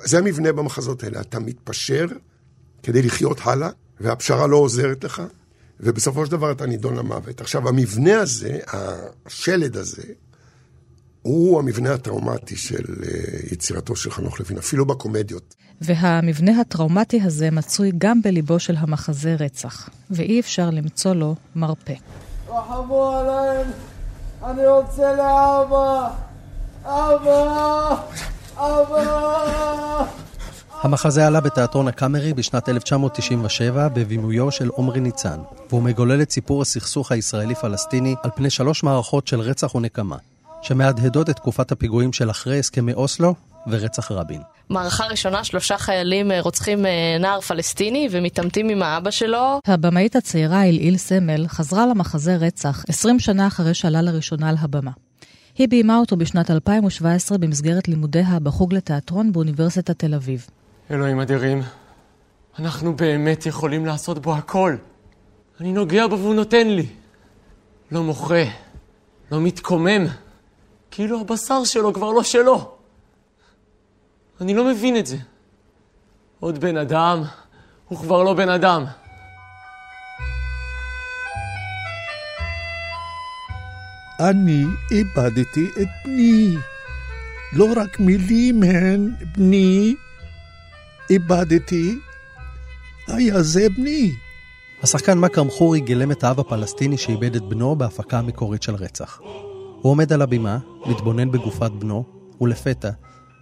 זה 0.04 0.18
המבנה 0.18 0.52
במחזות 0.52 1.04
האלה. 1.04 1.22
אתה 1.22 1.40
מתפשר 1.40 2.06
כדי 2.84 3.02
לחיות 3.02 3.38
הלאה, 3.44 3.70
והפשרה 4.00 4.48
לא 4.48 4.58
עוזרת 4.58 5.04
לך, 5.04 5.22
ובסופו 5.80 6.26
של 6.26 6.32
דבר 6.32 6.52
אתה 6.52 6.66
נידון 6.66 6.96
למוות. 6.96 7.42
עכשיו, 7.42 7.70
המבנה 7.70 8.20
הזה, 8.20 8.60
השלד 9.26 9.78
הזה, 9.78 10.04
הוא 11.22 11.60
המבנה 11.60 11.94
הטראומטי 11.94 12.56
של 12.56 12.84
אה, 13.04 13.10
יצירתו 13.52 13.96
של 13.96 14.12
חנוך 14.12 14.40
לוין, 14.40 14.58
אפילו 14.58 14.86
בקומדיות. 14.86 15.56
והמבנה 15.82 16.62
הטראומטי 16.62 17.22
הזה 17.22 17.52
מצוי 17.52 17.92
גם 17.98 18.22
בליבו 18.22 18.60
של 18.60 18.76
המחזה 18.78 19.36
רצח, 19.40 19.90
ואי 20.10 20.40
אפשר 20.40 20.70
למצוא 20.70 21.14
לו 21.14 21.36
מרפא. 21.56 21.94
רחמו 22.50 23.12
עליהם, 23.12 23.68
אני 24.44 24.68
רוצה 24.68 25.14
לאבא, 25.16 26.10
אבא, 26.84 27.96
אבא. 28.56 30.06
המחזה 30.82 31.28
עלה 31.28 31.42
בתיאטרון 31.42 31.88
הקאמרי 31.88 32.34
בשנת 32.34 32.70
1997 32.70 33.88
בבימויו 33.88 34.52
של 34.52 34.68
עומרי 34.68 35.00
ניצן, 35.00 35.40
והוא 35.70 35.84
מגולל 35.84 36.22
את 36.22 36.32
סיפור 36.32 36.62
הסכסוך 36.62 37.12
הישראלי-פלסטיני 37.12 38.16
על 38.24 38.32
פני 38.36 38.50
שלוש 38.50 38.84
מערכות 38.84 39.28
של 39.28 39.40
רצח 39.40 39.76
ונקמה, 39.76 40.18
שמהדהדות 40.62 41.30
את 41.30 41.36
תקופת 41.36 41.72
הפיגועים 41.72 42.14
של 42.14 42.30
אחרי 42.30 42.60
הסכמי 42.60 42.94
אוסלו 42.94 43.36
ורצח 43.68 44.12
רבין. 44.12 44.42
מערכה 44.70 45.06
ראשונה, 45.06 45.44
שלושה 45.44 45.78
חיילים 45.78 46.32
אה, 46.32 46.42
רוצחים 46.42 46.86
אה, 46.86 47.18
נער 47.20 47.42
פלסטיני 47.42 48.08
ומתעמתים 48.12 48.70
עם 48.70 48.84
האבא 48.84 49.12
שלו. 49.12 49.60
הבמאית 49.68 50.16
הצעירה 50.16 50.64
אלעיל 50.64 50.98
סמל 50.98 51.48
חזרה 51.48 51.86
למחזה 51.86 52.36
רצח 52.36 52.86
20 52.90 53.20
שנה 53.20 53.48
אחרי 53.48 53.74
שעלה 53.74 54.02
לראשונה 54.02 54.50
על 54.50 54.56
הבמה. 54.60 54.92
היא 55.58 55.68
ביימה 55.68 55.98
אותו 55.98 56.18
בשנת 56.18 56.52
2017 56.52 57.38
במסגרת 57.38 57.88
לימודיה 57.88 58.40
בחוג 58.44 58.74
לתיאטרון 58.74 59.32
באוניברסיטת 59.32 60.00
תל 60.00 60.14
אביב. 60.14 60.48
אלוהים 60.92 61.20
אדירים, 61.20 61.62
אנחנו 62.60 62.96
באמת 62.96 63.46
יכולים 63.46 63.86
לעשות 63.86 64.20
בו 64.20 64.36
הכל. 64.36 64.76
אני 65.62 65.72
נוגע 65.74 66.08
בו 66.08 66.20
והוא 66.20 66.36
נותן 66.36 66.68
לי. 66.68 66.86
לא 67.92 68.04
מוחה, 68.04 68.44
לא 69.32 69.42
מתקומם, 69.42 70.06
כאילו 70.92 71.22
הבשר 71.22 71.64
שלו 71.64 71.94
כבר 71.94 72.12
לא 72.12 72.24
שלו. 72.24 72.76
אני 74.42 74.54
לא 74.54 74.66
מבין 74.66 74.98
את 74.98 75.06
זה. 75.06 75.18
עוד 76.40 76.60
בן 76.60 76.78
אדם, 76.78 77.24
הוא 77.88 78.00
כבר 78.00 78.24
לא 78.24 78.34
בן 78.34 78.50
אדם. 78.50 78.86
אני 84.20 84.64
איבדתי 84.92 85.68
את 85.82 85.88
בני. 86.06 86.56
לא 87.54 87.68
רק 87.76 88.00
מילים 88.00 88.64
הן 88.64 89.16
בני, 89.36 89.96
איבדתי, 91.10 92.00
היה 93.08 93.44
זה 93.44 93.68
בני. 93.78 94.12
השחקן 94.84 95.20
מכרם 95.20 95.50
חורי 95.50 95.80
גילם 95.80 96.12
את 96.12 96.24
האב 96.24 96.40
הפלסטיני 96.40 96.98
שאיבד 96.98 97.36
את 97.36 97.42
בנו 97.42 97.76
בהפקה 97.76 98.20
המקורית 98.20 98.64
של 98.64 98.76
רצח. 98.76 99.20
הוא 99.82 99.92
עומד 99.92 100.14
על 100.14 100.22
הבימה, 100.22 100.58
מתבונן 100.86 101.32
בגופת 101.32 101.72
בנו, 101.72 102.04
ולפתע 102.42 102.90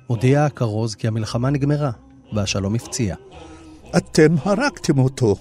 הודיע 0.07 0.45
הכרוז 0.45 0.95
כי 0.95 1.07
המלחמה 1.07 1.49
נגמרה, 1.49 1.91
והשלום 2.33 2.75
הפציע. 2.75 3.15
אתם 3.97 4.35
הרגתם 4.43 4.99
אותו. 4.99 5.35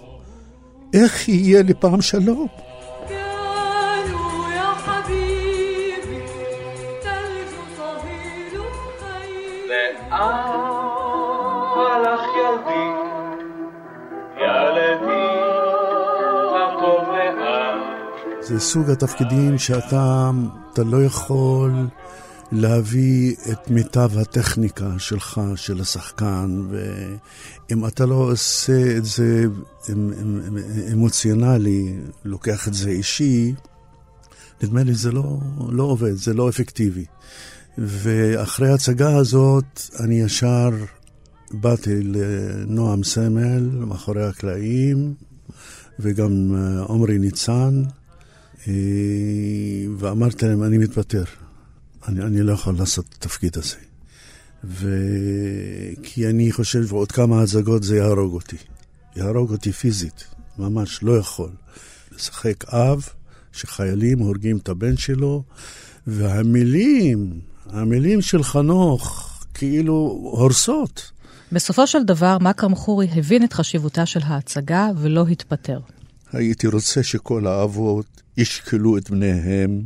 איך 0.95 1.29
יהיה 1.29 1.63
לי 1.63 1.75
פעם 1.75 2.03
שלום? 2.03 2.47
זה 18.49 18.61
סוג 18.61 18.91
התפקידים 18.91 19.59
שאתה 19.59 20.31
אתה 20.73 20.83
לא 20.83 21.05
יכול 21.05 21.73
להביא 22.53 23.35
את 23.53 23.71
מיטב 23.71 24.19
הטכניקה 24.19 24.91
שלך, 24.99 25.41
של 25.57 25.81
השחקן, 25.81 26.63
ואם 26.71 27.87
אתה 27.87 28.07
לא 28.07 28.15
עושה 28.15 28.97
את 28.97 29.05
זה 29.05 29.45
אמוציונלי, 30.93 31.97
לוקח 32.25 32.69
את 32.69 32.75
זה 32.75 32.91
אישי, 32.91 33.55
נדמה 34.63 34.83
לי 34.83 34.95
זה 34.95 35.13
לא, 35.13 35.39
לא 35.69 35.83
עובד, 35.83 36.13
זה 36.13 36.35
לא 36.35 36.49
אפקטיבי. 36.49 37.05
ואחרי 37.79 38.71
ההצגה 38.71 39.17
הזאת, 39.17 39.83
אני 40.01 40.21
ישר 40.21 40.71
באתי 41.51 42.03
לנועם 42.03 43.05
סמל, 43.05 43.69
מאחורי 43.87 44.25
הקלעים, 44.25 45.15
וגם 46.01 46.55
אה, 46.55 46.85
עמרי 46.89 47.19
ניצן, 47.19 47.83
ואמרתי 49.99 50.47
להם, 50.47 50.63
אני 50.63 50.79
מתפטר. 50.79 51.25
אני, 52.09 52.23
אני 52.23 52.43
לא 52.43 52.53
יכול 52.53 52.75
לעשות 52.79 53.05
את 53.09 53.15
התפקיד 53.15 53.57
הזה. 53.57 53.77
ו... 54.65 54.89
כי 56.03 56.29
אני 56.29 56.53
חושב 56.53 56.87
שעוד 56.87 57.13
כמה 57.13 57.43
הצגות 57.43 57.83
זה 57.83 57.97
יהרוג 57.97 58.35
אותי. 58.35 58.57
יהרוג 59.17 59.53
אותי 59.53 59.73
פיזית, 59.73 60.25
ממש 60.59 61.03
לא 61.03 61.19
יכול. 61.19 61.51
לשחק 62.15 62.65
אב 62.75 63.09
שחיילים 63.53 64.19
הורגים 64.19 64.57
את 64.57 64.69
הבן 64.69 64.97
שלו, 64.97 65.43
והמילים, 66.07 67.41
המילים 67.67 68.23
של 68.23 68.43
חנוך 68.43 69.35
כאילו 69.55 69.95
הורסות. 70.23 71.11
בסופו 71.53 71.87
של 71.87 72.05
דבר, 72.05 72.39
מכרם 72.41 72.75
חורי 72.75 73.09
הבין 73.13 73.45
את 73.45 73.53
חשיבותה 73.53 74.07
של 74.07 74.21
ההצגה 74.23 74.89
ולא 74.97 75.27
התפטר. 75.27 75.81
הייתי 76.33 76.67
רוצה 76.67 77.03
שכל 77.03 77.47
האבות 77.47 78.23
ישקלו 78.37 78.99
את 78.99 79.11
בניהם, 79.11 79.81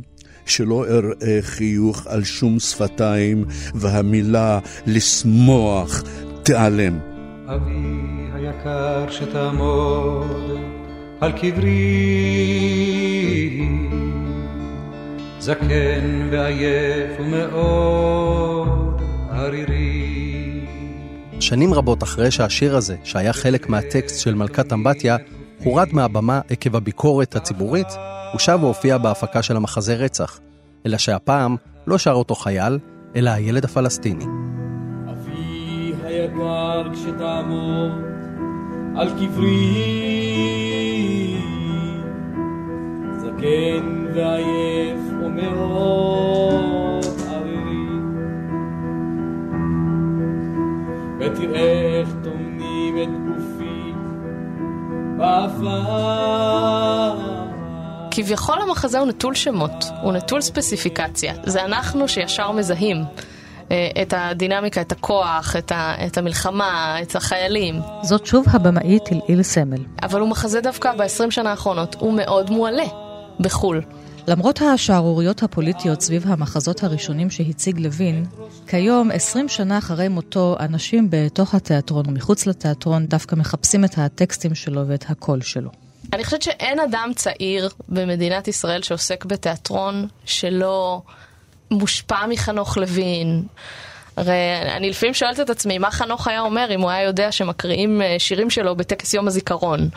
שלא 0.45 0.85
אראה 0.85 1.39
חיוך 1.41 2.07
על 2.07 2.23
שום 2.23 2.59
שפתיים, 2.59 3.45
והמילה 3.75 4.59
לשמוח 4.85 6.03
תיעלם. 6.43 6.99
אבי 7.47 8.27
היקר 8.33 9.05
שתעמוד 9.09 10.57
על 11.21 11.31
קברי, 11.31 11.79
זקן 15.39 16.29
ועייף 16.31 17.19
ומאוד 17.19 19.01
ערירי. 19.29 20.09
שנים 21.39 21.73
רבות 21.73 22.03
אחרי 22.03 22.31
שהשיר 22.31 22.77
הזה, 22.77 22.95
שהיה 23.03 23.33
חלק 23.33 23.69
מהטקסט 23.69 24.19
של 24.19 24.35
מלכת 24.35 24.73
אמבטיה, 24.73 25.17
הורד 25.63 25.87
מהבמה 25.91 26.41
עקב 26.49 26.75
הביקורת 26.75 27.35
הציבורית, 27.35 27.87
הוא 28.31 28.39
שב 28.39 28.57
והופיע 28.61 28.97
בהפקה 28.97 29.41
של 29.41 29.55
המחזה 29.55 29.95
רצח, 29.95 30.39
אלא 30.85 30.97
שהפעם 30.97 31.55
לא 31.87 31.97
שר 31.97 32.11
אותו 32.11 32.35
חייל, 32.35 32.79
אלא 33.15 33.29
הילד 33.29 33.65
הפלסטיני. 33.65 34.25
אבי 35.09 35.93
היקר 36.03 36.83
כשתעמוד 36.93 37.91
על 38.95 39.09
קברי, 39.09 39.67
זקן 43.17 44.05
ועייף 44.15 44.99
ומאוד 45.25 46.92
כביכול 58.11 58.61
המחזה 58.61 58.99
הוא 58.99 59.07
נטול 59.07 59.35
שמות, 59.35 59.85
הוא 60.01 60.13
נטול 60.13 60.41
ספציפיקציה. 60.41 61.33
זה 61.43 61.65
אנחנו 61.65 62.07
שישר 62.07 62.51
מזהים 62.51 63.03
אה, 63.71 63.89
את 64.01 64.13
הדינמיקה, 64.17 64.81
את 64.81 64.91
הכוח, 64.91 65.55
את, 65.57 65.71
ה, 65.71 65.95
את 66.05 66.17
המלחמה, 66.17 66.95
את 67.01 67.15
החיילים. 67.15 67.79
זאת 68.01 68.25
שוב 68.25 68.45
הבמאית 68.51 69.03
הלעיל 69.11 69.43
סמל. 69.43 69.77
אבל 70.03 70.19
הוא 70.19 70.29
מחזה 70.29 70.61
דווקא 70.61 70.91
ב-20 70.97 71.31
שנה 71.31 71.49
האחרונות, 71.49 71.95
הוא 71.99 72.13
מאוד 72.13 72.49
מועלה 72.49 72.85
בחו"ל. 73.39 73.81
למרות 74.27 74.61
השערוריות 74.61 75.43
הפוליטיות 75.43 76.01
סביב 76.01 76.23
המחזות 76.27 76.83
הראשונים 76.83 77.29
שהציג 77.29 77.79
לוין, 77.79 78.25
כיום, 78.67 79.11
20 79.11 79.49
שנה 79.49 79.77
אחרי 79.77 80.07
מותו, 80.07 80.55
אנשים 80.59 81.07
בתוך 81.09 81.55
התיאטרון 81.55 82.09
ומחוץ 82.09 82.47
לתיאטרון 82.47 83.05
דווקא 83.05 83.35
מחפשים 83.35 83.85
את 83.85 83.97
הטקסטים 83.97 84.55
שלו 84.55 84.87
ואת 84.87 85.05
הקול 85.09 85.41
שלו. 85.41 85.69
אני 86.13 86.23
חושבת 86.23 86.41
שאין 86.41 86.79
אדם 86.79 87.11
צעיר 87.15 87.69
במדינת 87.89 88.47
ישראל 88.47 88.81
שעוסק 88.81 89.25
בתיאטרון 89.25 90.07
שלא 90.25 91.01
מושפע 91.71 92.25
מחנוך 92.29 92.77
לוין. 92.77 93.43
הרי 94.17 94.33
אני 94.75 94.89
לפעמים 94.89 95.13
שואלת 95.13 95.39
את 95.39 95.49
עצמי, 95.49 95.77
מה 95.77 95.91
חנוך 95.91 96.27
היה 96.27 96.41
אומר 96.41 96.67
אם 96.75 96.81
הוא 96.81 96.89
היה 96.89 97.03
יודע 97.03 97.31
שמקריאים 97.31 98.01
אה, 98.01 98.15
שירים 98.19 98.49
שלו 98.49 98.75
בטקס 98.75 99.13
יום 99.13 99.27
הזיכרון? 99.27 99.89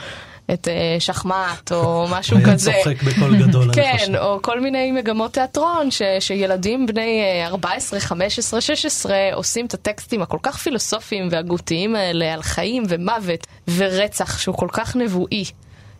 את 0.53 0.69
uh, 0.69 1.01
שחמט 1.01 1.73
או 1.73 2.07
משהו 2.19 2.39
כזה. 2.47 2.71
היה 2.71 2.85
צוחק 2.85 3.03
בקול 3.03 3.37
גדול, 3.43 3.63
אני 3.63 3.73
כן. 3.75 4.17
או 4.17 4.43
כל 4.43 4.61
מיני 4.61 4.93
מגמות 4.93 5.33
תיאטרון 5.33 5.91
ש, 5.91 6.03
שילדים 6.21 6.87
בני 6.87 7.23
uh, 7.45 7.49
14, 7.49 8.01
15, 8.01 8.61
16 8.61 9.17
עושים 9.33 9.67
את 9.67 9.75
הטקסטים 9.75 10.23
הכל 10.23 10.39
כך 10.43 10.57
פילוסופיים 10.57 11.29
והגותיים 11.31 11.97
האלה 11.97 12.35
על 12.35 12.43
חיים 12.43 12.83
ומוות 12.89 13.47
ורצח 13.77 14.39
שהוא 14.39 14.55
כל 14.57 14.69
כך 14.73 14.97
נבואי. 14.97 15.45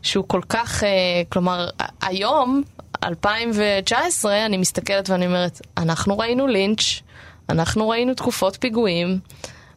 שהוא 0.03 0.25
כל 0.29 0.41
כך, 0.49 0.83
uh, 0.83 0.87
כלומר, 1.29 1.69
היום, 2.03 2.63
2019, 3.05 4.47
אני 4.47 4.57
מסתכלת 4.57 5.11
ואני 5.11 5.27
אומרת, 5.27 5.61
אנחנו 5.77 6.19
ראינו 6.19 6.47
לינץ', 6.47 7.01
אנחנו 7.49 7.89
ראינו 7.89 8.15
תקופות 8.15 8.57
פיגועים, 8.61 9.19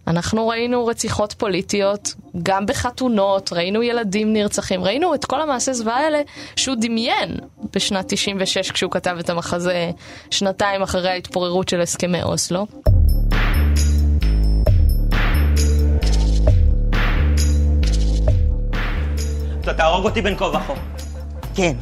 אנחנו 0.09 0.47
ראינו 0.47 0.85
רציחות 0.85 1.33
פוליטיות, 1.33 2.13
גם 2.43 2.65
בחתונות, 2.65 3.53
ראינו 3.53 3.83
ילדים 3.83 4.33
נרצחים, 4.33 4.83
ראינו 4.83 5.15
את 5.15 5.25
כל 5.25 5.41
המעשי 5.41 5.73
זוועה 5.73 5.97
האלה 5.97 6.21
שהוא 6.55 6.75
דמיין 6.81 7.37
בשנת 7.73 8.05
96 8.07 8.71
כשהוא 8.71 8.91
כתב 8.91 9.17
את 9.19 9.29
המחזה 9.29 9.91
שנתיים 10.29 10.81
אחרי 10.81 11.09
ההתפוררות 11.09 11.69
של 11.69 11.81
הסכמי 11.81 12.23
אוסלו. 12.23 12.65
אתה 19.61 19.73
תהרוג 19.73 20.05
אותי 20.05 20.21
בין 20.21 20.37
כה 20.37 20.45
וכה. 20.45 20.73
כן, 21.55 21.75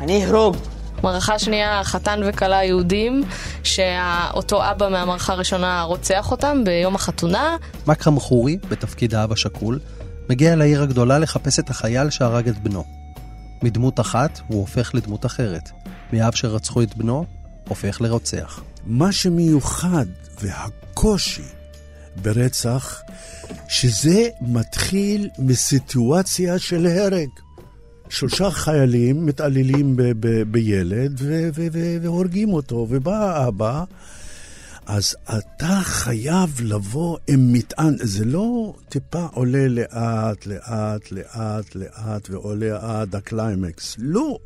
אני 0.00 0.24
אהרוג. 0.24 0.56
מערכה 1.02 1.38
שנייה, 1.38 1.84
חתן 1.84 2.20
וכלה 2.26 2.64
יהודים, 2.64 3.22
שאותו 3.64 4.70
אבא 4.70 4.88
מהמערכה 4.88 5.32
הראשונה 5.32 5.82
רוצח 5.82 6.30
אותם 6.30 6.64
ביום 6.64 6.94
החתונה. 6.94 7.56
מכרם 7.86 8.20
חורי, 8.20 8.58
בתפקיד 8.68 9.14
האב 9.14 9.32
השכול, 9.32 9.78
מגיע 10.30 10.56
לעיר 10.56 10.82
הגדולה 10.82 11.18
לחפש 11.18 11.58
את 11.58 11.70
החייל 11.70 12.10
שהרג 12.10 12.48
את 12.48 12.58
בנו. 12.58 12.84
מדמות 13.62 14.00
אחת 14.00 14.40
הוא 14.46 14.60
הופך 14.60 14.90
לדמות 14.94 15.26
אחרת. 15.26 15.70
מאב 16.12 16.34
שרצחו 16.34 16.82
את 16.82 16.96
בנו, 16.96 17.24
הופך 17.68 18.00
לרוצח. 18.00 18.60
מה 18.84 19.12
שמיוחד 19.12 20.06
והקושי 20.40 21.42
ברצח, 22.22 23.02
שזה 23.68 24.28
מתחיל 24.40 25.28
מסיטואציה 25.38 26.58
של 26.58 26.86
הרג. 26.86 27.28
שלושה 28.10 28.50
חיילים 28.50 29.26
מתעללים 29.26 29.96
ב- 29.96 30.02
ב- 30.02 30.42
בילד 30.42 31.18
ו- 31.18 31.48
ו- 31.54 31.66
ו- 31.72 31.96
והורגים 32.02 32.52
אותו, 32.52 32.86
ובא 32.90 33.16
האבא, 33.16 33.84
אז 34.86 35.16
אתה 35.24 35.80
חייב 35.82 36.60
לבוא 36.62 37.18
עם 37.26 37.52
מטען, 37.52 37.96
זה 38.00 38.24
לא 38.24 38.74
טיפה 38.88 39.26
עולה 39.32 39.68
לאט, 39.68 40.46
לאט, 40.46 41.12
לאט, 41.12 41.74
לאט, 41.74 42.30
ועולה 42.30 42.78
עד 42.80 43.14
הקליימקס. 43.14 43.96
לא, 43.98 44.38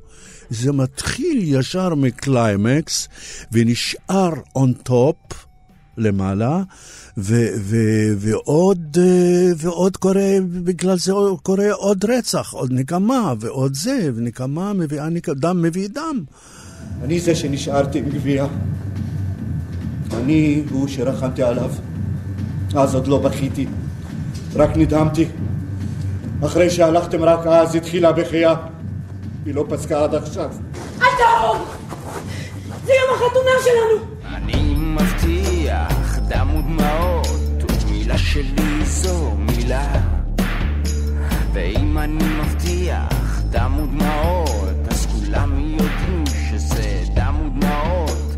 זה 0.50 0.72
מתחיל 0.72 1.38
ישר 1.42 1.94
מקליימקס, 1.94 3.08
ונשאר 3.52 4.32
on 4.56 4.72
top, 4.72 5.16
למעלה, 5.96 6.62
ו, 7.18 7.46
ו, 7.58 7.76
ועוד, 8.18 8.96
אה, 9.00 9.52
ועוד 9.56 9.96
קורה, 9.96 10.36
בגלל 10.64 10.98
זה 10.98 11.12
קורה 11.42 11.72
עוד 11.72 12.04
רצח, 12.04 12.52
עוד 12.52 12.72
נקמה, 12.72 13.34
ועוד 13.40 13.74
זה, 13.74 14.10
ונקמה 14.14 14.72
מביאה 14.72 15.08
נקמה, 15.08 15.34
דם 15.34 15.62
מביא 15.62 15.88
דם. 15.88 16.20
אני 17.02 17.20
זה 17.20 17.34
שנשארתי 17.34 17.98
עם 17.98 18.04
גבייה. 18.04 18.46
אני 20.14 20.62
הוא 20.70 20.88
שרחמתי 20.88 21.42
עליו. 21.42 21.70
אז 22.74 22.94
עוד 22.94 23.06
לא 23.06 23.18
בכיתי, 23.18 23.66
רק 24.54 24.76
נדהמתי. 24.76 25.26
אחרי 26.44 26.70
שהלכתם 26.70 27.22
רק 27.22 27.46
אז 27.46 27.74
התחילה 27.74 28.08
הבכייה. 28.08 28.54
היא 29.46 29.54
לא 29.54 29.64
פסקה 29.68 30.04
עד 30.04 30.14
עכשיו. 30.14 30.50
אל 31.02 31.06
תהרוג! 31.18 31.68
זה 32.86 32.92
יום 32.92 33.16
החתונה 33.16 33.50
שלנו! 33.64 34.06
אני 34.36 34.74
מבטיח 34.76 35.41
דם 36.28 36.56
ודמעות, 36.56 37.26
ומילה 37.86 38.18
שלי 38.18 38.84
זו 38.84 39.30
מילה. 39.30 40.00
ואם 41.52 41.98
אני 41.98 42.24
מבטיח 42.24 43.40
דם 43.50 43.78
ודמעות, 43.82 44.88
אז 44.90 45.06
כולם 45.06 45.60
יודעים 45.70 46.24
שזה 46.26 47.02
דם 47.14 47.34
ודמעות. 47.46 48.36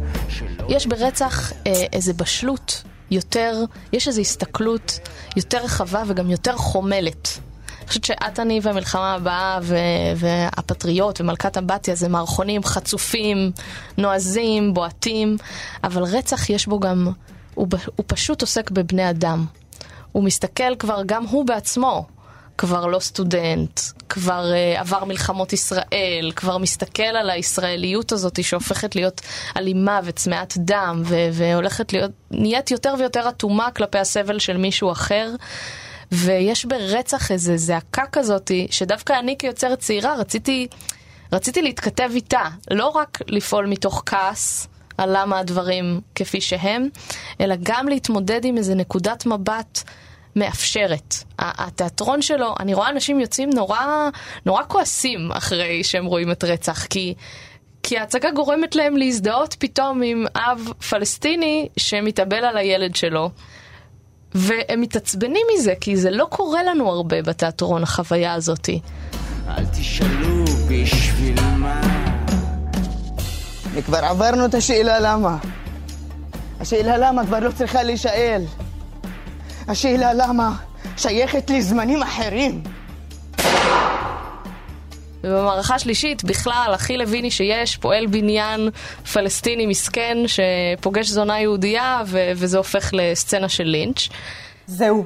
יש 0.68 0.86
ברצח 0.86 1.52
אה, 1.52 1.72
איזה 1.92 2.12
בשלות 2.12 2.82
יותר, 3.10 3.64
יש 3.92 4.08
איזו 4.08 4.20
הסתכלות 4.20 4.98
יותר 5.36 5.58
רחבה 5.64 6.02
וגם 6.06 6.30
יותר 6.30 6.56
חומלת. 6.56 7.38
אני 7.80 7.88
חושבת 7.88 8.04
שאת 8.04 8.40
אני 8.40 8.60
והמלחמה 8.62 9.14
הבאה 9.14 9.58
ו- 9.62 9.74
והפטריוט 10.16 11.20
ומלכת 11.20 11.58
אמבטיה 11.58 11.94
זה 11.94 12.08
מערכונים 12.08 12.62
חצופים, 12.64 13.52
נועזים, 13.98 14.74
בועטים, 14.74 15.36
אבל 15.84 16.02
רצח 16.02 16.50
יש 16.50 16.66
בו 16.66 16.80
גם, 16.80 17.08
הוא, 17.54 17.68
הוא 17.96 18.04
פשוט 18.06 18.40
עוסק 18.40 18.70
בבני 18.70 19.10
אדם. 19.10 19.46
הוא 20.12 20.24
מסתכל 20.24 20.76
כבר, 20.78 21.02
גם 21.06 21.24
הוא 21.24 21.46
בעצמו, 21.46 22.06
כבר 22.58 22.86
לא 22.86 22.98
סטודנט, 22.98 23.80
כבר 24.08 24.50
uh, 24.52 24.80
עבר 24.80 25.04
מלחמות 25.04 25.52
ישראל, 25.52 26.32
כבר 26.36 26.58
מסתכל 26.58 27.02
על 27.02 27.30
הישראליות 27.30 28.12
הזאת 28.12 28.44
שהופכת 28.44 28.96
להיות 28.96 29.20
אלימה 29.56 30.00
וצמאת 30.04 30.54
דם 30.56 31.02
ו- 31.04 31.28
והולכת 31.32 31.92
להיות, 31.92 32.10
נהיית 32.30 32.70
יותר 32.70 32.94
ויותר 32.98 33.28
אטומה 33.28 33.70
כלפי 33.70 33.98
הסבל 33.98 34.38
של 34.38 34.56
מישהו 34.56 34.92
אחר. 34.92 35.30
ויש 36.12 36.64
ברצח 36.64 37.30
איזה 37.30 37.56
זעקה 37.56 38.02
כזאת, 38.12 38.50
שדווקא 38.70 39.12
אני 39.18 39.36
כיוצרת 39.38 39.78
צעירה 39.78 40.14
רציתי, 40.14 40.66
רציתי 41.32 41.62
להתכתב 41.62 42.10
איתה, 42.14 42.42
לא 42.70 42.88
רק 42.88 43.18
לפעול 43.28 43.66
מתוך 43.66 44.02
כעס 44.06 44.68
על 44.98 45.16
למה 45.16 45.38
הדברים 45.38 46.00
כפי 46.14 46.40
שהם, 46.40 46.88
אלא 47.40 47.54
גם 47.62 47.88
להתמודד 47.88 48.44
עם 48.44 48.56
איזה 48.56 48.74
נקודת 48.74 49.26
מבט 49.26 49.82
מאפשרת. 50.36 51.14
התיאטרון 51.38 52.22
שלו, 52.22 52.54
אני 52.60 52.74
רואה 52.74 52.90
אנשים 52.90 53.20
יוצאים 53.20 53.50
נורא, 53.50 54.10
נורא 54.46 54.62
כועסים 54.68 55.32
אחרי 55.32 55.84
שהם 55.84 56.04
רואים 56.04 56.30
את 56.30 56.44
רצח, 56.44 56.84
כי... 56.84 57.14
כי 57.86 57.98
ההצגה 57.98 58.30
גורמת 58.30 58.76
להם 58.76 58.96
להזדהות 58.96 59.54
פתאום 59.58 60.02
עם 60.02 60.24
אב 60.36 60.72
פלסטיני 60.90 61.68
שמתאבל 61.76 62.44
על 62.44 62.56
הילד 62.56 62.96
שלו. 62.96 63.30
והם 64.34 64.80
מתעצבנים 64.80 65.46
מזה, 65.54 65.74
כי 65.80 65.96
זה 65.96 66.10
לא 66.10 66.26
קורה 66.30 66.62
לנו 66.62 66.88
הרבה 66.88 67.22
בתיאטרון, 67.22 67.82
החוויה 67.82 68.34
הזאתי. 68.34 68.80
אל 69.48 69.64
תשאלו 69.66 70.44
בשביל 70.68 71.40
מה. 71.40 71.93
וכבר 73.74 74.04
עברנו 74.04 74.46
את 74.46 74.54
השאלה 74.54 75.00
למה. 75.00 75.36
השאלה 76.60 76.96
למה 76.98 77.26
כבר 77.26 77.40
לא 77.40 77.50
צריכה 77.50 77.82
להישאל. 77.82 78.42
השאלה 79.68 80.14
למה 80.14 80.56
שייכת 80.96 81.50
לזמנים 81.50 82.02
אחרים. 82.02 82.62
ובמערכה 85.24 85.78
שלישית, 85.78 86.24
בכלל, 86.24 86.70
הכי 86.74 86.96
לויני 86.96 87.30
שיש, 87.30 87.76
פועל 87.76 88.06
בניין 88.06 88.70
פלסטיני 89.12 89.66
מסכן 89.66 90.16
שפוגש 90.26 91.08
זונה 91.08 91.40
יהודייה, 91.40 92.02
ו- 92.06 92.32
וזה 92.36 92.58
הופך 92.58 92.90
לסצנה 92.92 93.48
של 93.48 93.64
לינץ'. 93.64 94.08
זהו, 94.66 95.04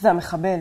זה 0.00 0.10
המחבל. 0.10 0.58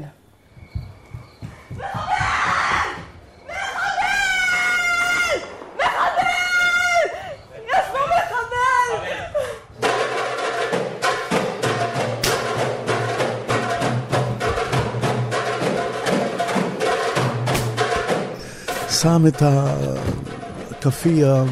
שם 19.01 19.27
את 19.27 19.41
הכאפיה 19.41 21.43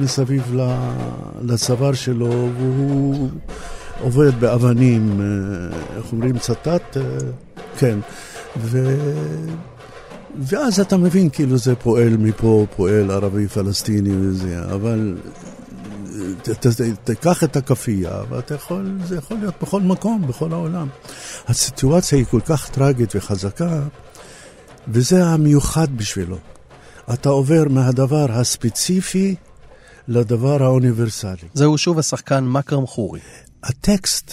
מסביב 0.00 0.56
לצוואר 1.42 1.92
שלו, 1.92 2.48
והוא 2.58 3.28
עובד 4.00 4.40
באבנים, 4.40 5.20
אה, 5.20 5.26
איך 5.96 6.12
אומרים, 6.12 6.38
צטט? 6.38 6.96
אה, 6.96 7.02
כן. 7.78 7.98
ו... 8.56 8.96
ואז 10.38 10.80
אתה 10.80 10.96
מבין, 10.96 11.30
כאילו 11.30 11.58
זה 11.58 11.74
פועל 11.74 12.16
מפה, 12.16 12.66
פועל 12.76 13.10
ערבי 13.10 13.48
פלסטיני 13.48 14.16
וזה, 14.20 14.62
אבל 14.62 15.16
ת, 16.42 16.50
ת, 16.50 16.66
ת, 16.66 16.80
תיקח 17.04 17.44
את 17.44 17.56
הכאפיה, 17.56 18.10
ואתה 18.28 18.54
יכול, 18.54 18.98
זה 19.04 19.16
יכול 19.16 19.38
להיות 19.38 19.54
בכל 19.62 19.80
מקום, 19.80 20.26
בכל 20.26 20.52
העולם. 20.52 20.88
הסיטואציה 21.48 22.18
היא 22.18 22.26
כל 22.26 22.40
כך 22.46 22.70
טרגית 22.70 23.16
וחזקה, 23.16 23.80
וזה 24.88 25.24
המיוחד 25.24 25.96
בשבילו. 25.96 26.36
אתה 27.14 27.28
עובר 27.28 27.64
מהדבר 27.70 28.32
הספציפי 28.32 29.34
לדבר 30.08 30.62
האוניברסלי. 30.62 31.48
זהו 31.54 31.78
שוב 31.78 31.98
השחקן 31.98 32.44
מכרם 32.44 32.86
חורי. 32.86 33.20
הטקסט 33.62 34.32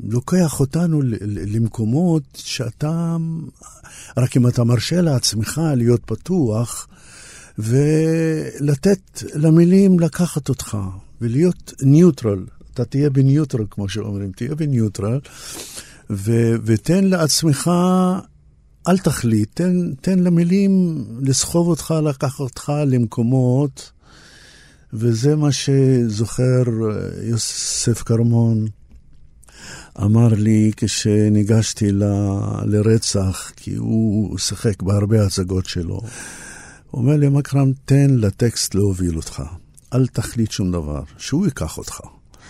לוקח 0.00 0.60
אותנו 0.60 1.02
למקומות 1.22 2.22
שאתה, 2.34 3.16
רק 4.16 4.36
אם 4.36 4.48
אתה 4.48 4.64
מרשה 4.64 5.00
לעצמך 5.00 5.60
להיות 5.76 6.00
פתוח 6.06 6.88
ולתת 7.58 9.22
למילים 9.34 10.00
לקחת 10.00 10.48
אותך 10.48 10.78
ולהיות 11.20 11.72
ניוטרל. 11.82 12.46
אתה 12.74 12.84
תהיה 12.84 13.10
בניוטרל, 13.10 13.64
כמו 13.70 13.88
שאומרים, 13.88 14.32
תהיה 14.32 14.54
בניוטרל, 14.54 15.20
ו- 16.10 16.54
ותן 16.64 17.04
לעצמך 17.04 17.70
אל 18.88 18.98
תחליט, 18.98 19.48
תן, 19.54 19.94
תן 20.00 20.18
למילים 20.18 21.04
לסחוב 21.20 21.68
אותך, 21.68 21.94
לקחת 22.04 22.40
אותך 22.40 22.72
למקומות, 22.86 23.92
וזה 24.92 25.36
מה 25.36 25.52
שזוכר 25.52 26.62
אה, 26.68 27.22
יוסף 27.22 28.02
כרמון 28.02 28.66
אמר 29.98 30.28
לי 30.28 30.72
כשניגשתי 30.76 31.92
ל, 31.92 32.02
לרצח, 32.64 33.52
כי 33.56 33.74
הוא 33.74 34.38
שיחק 34.38 34.82
בהרבה 34.82 35.26
הצגות 35.26 35.66
שלו. 35.66 36.00
הוא 36.90 37.02
אומר 37.02 37.16
לי, 37.16 37.28
מקרם, 37.28 37.72
תן 37.84 38.10
לטקסט 38.10 38.74
להוביל 38.74 39.16
אותך, 39.16 39.42
אל 39.94 40.06
תחליט 40.06 40.50
שום 40.50 40.72
דבר, 40.72 41.02
שהוא 41.18 41.46
ייקח 41.46 41.78
אותך. 41.78 42.00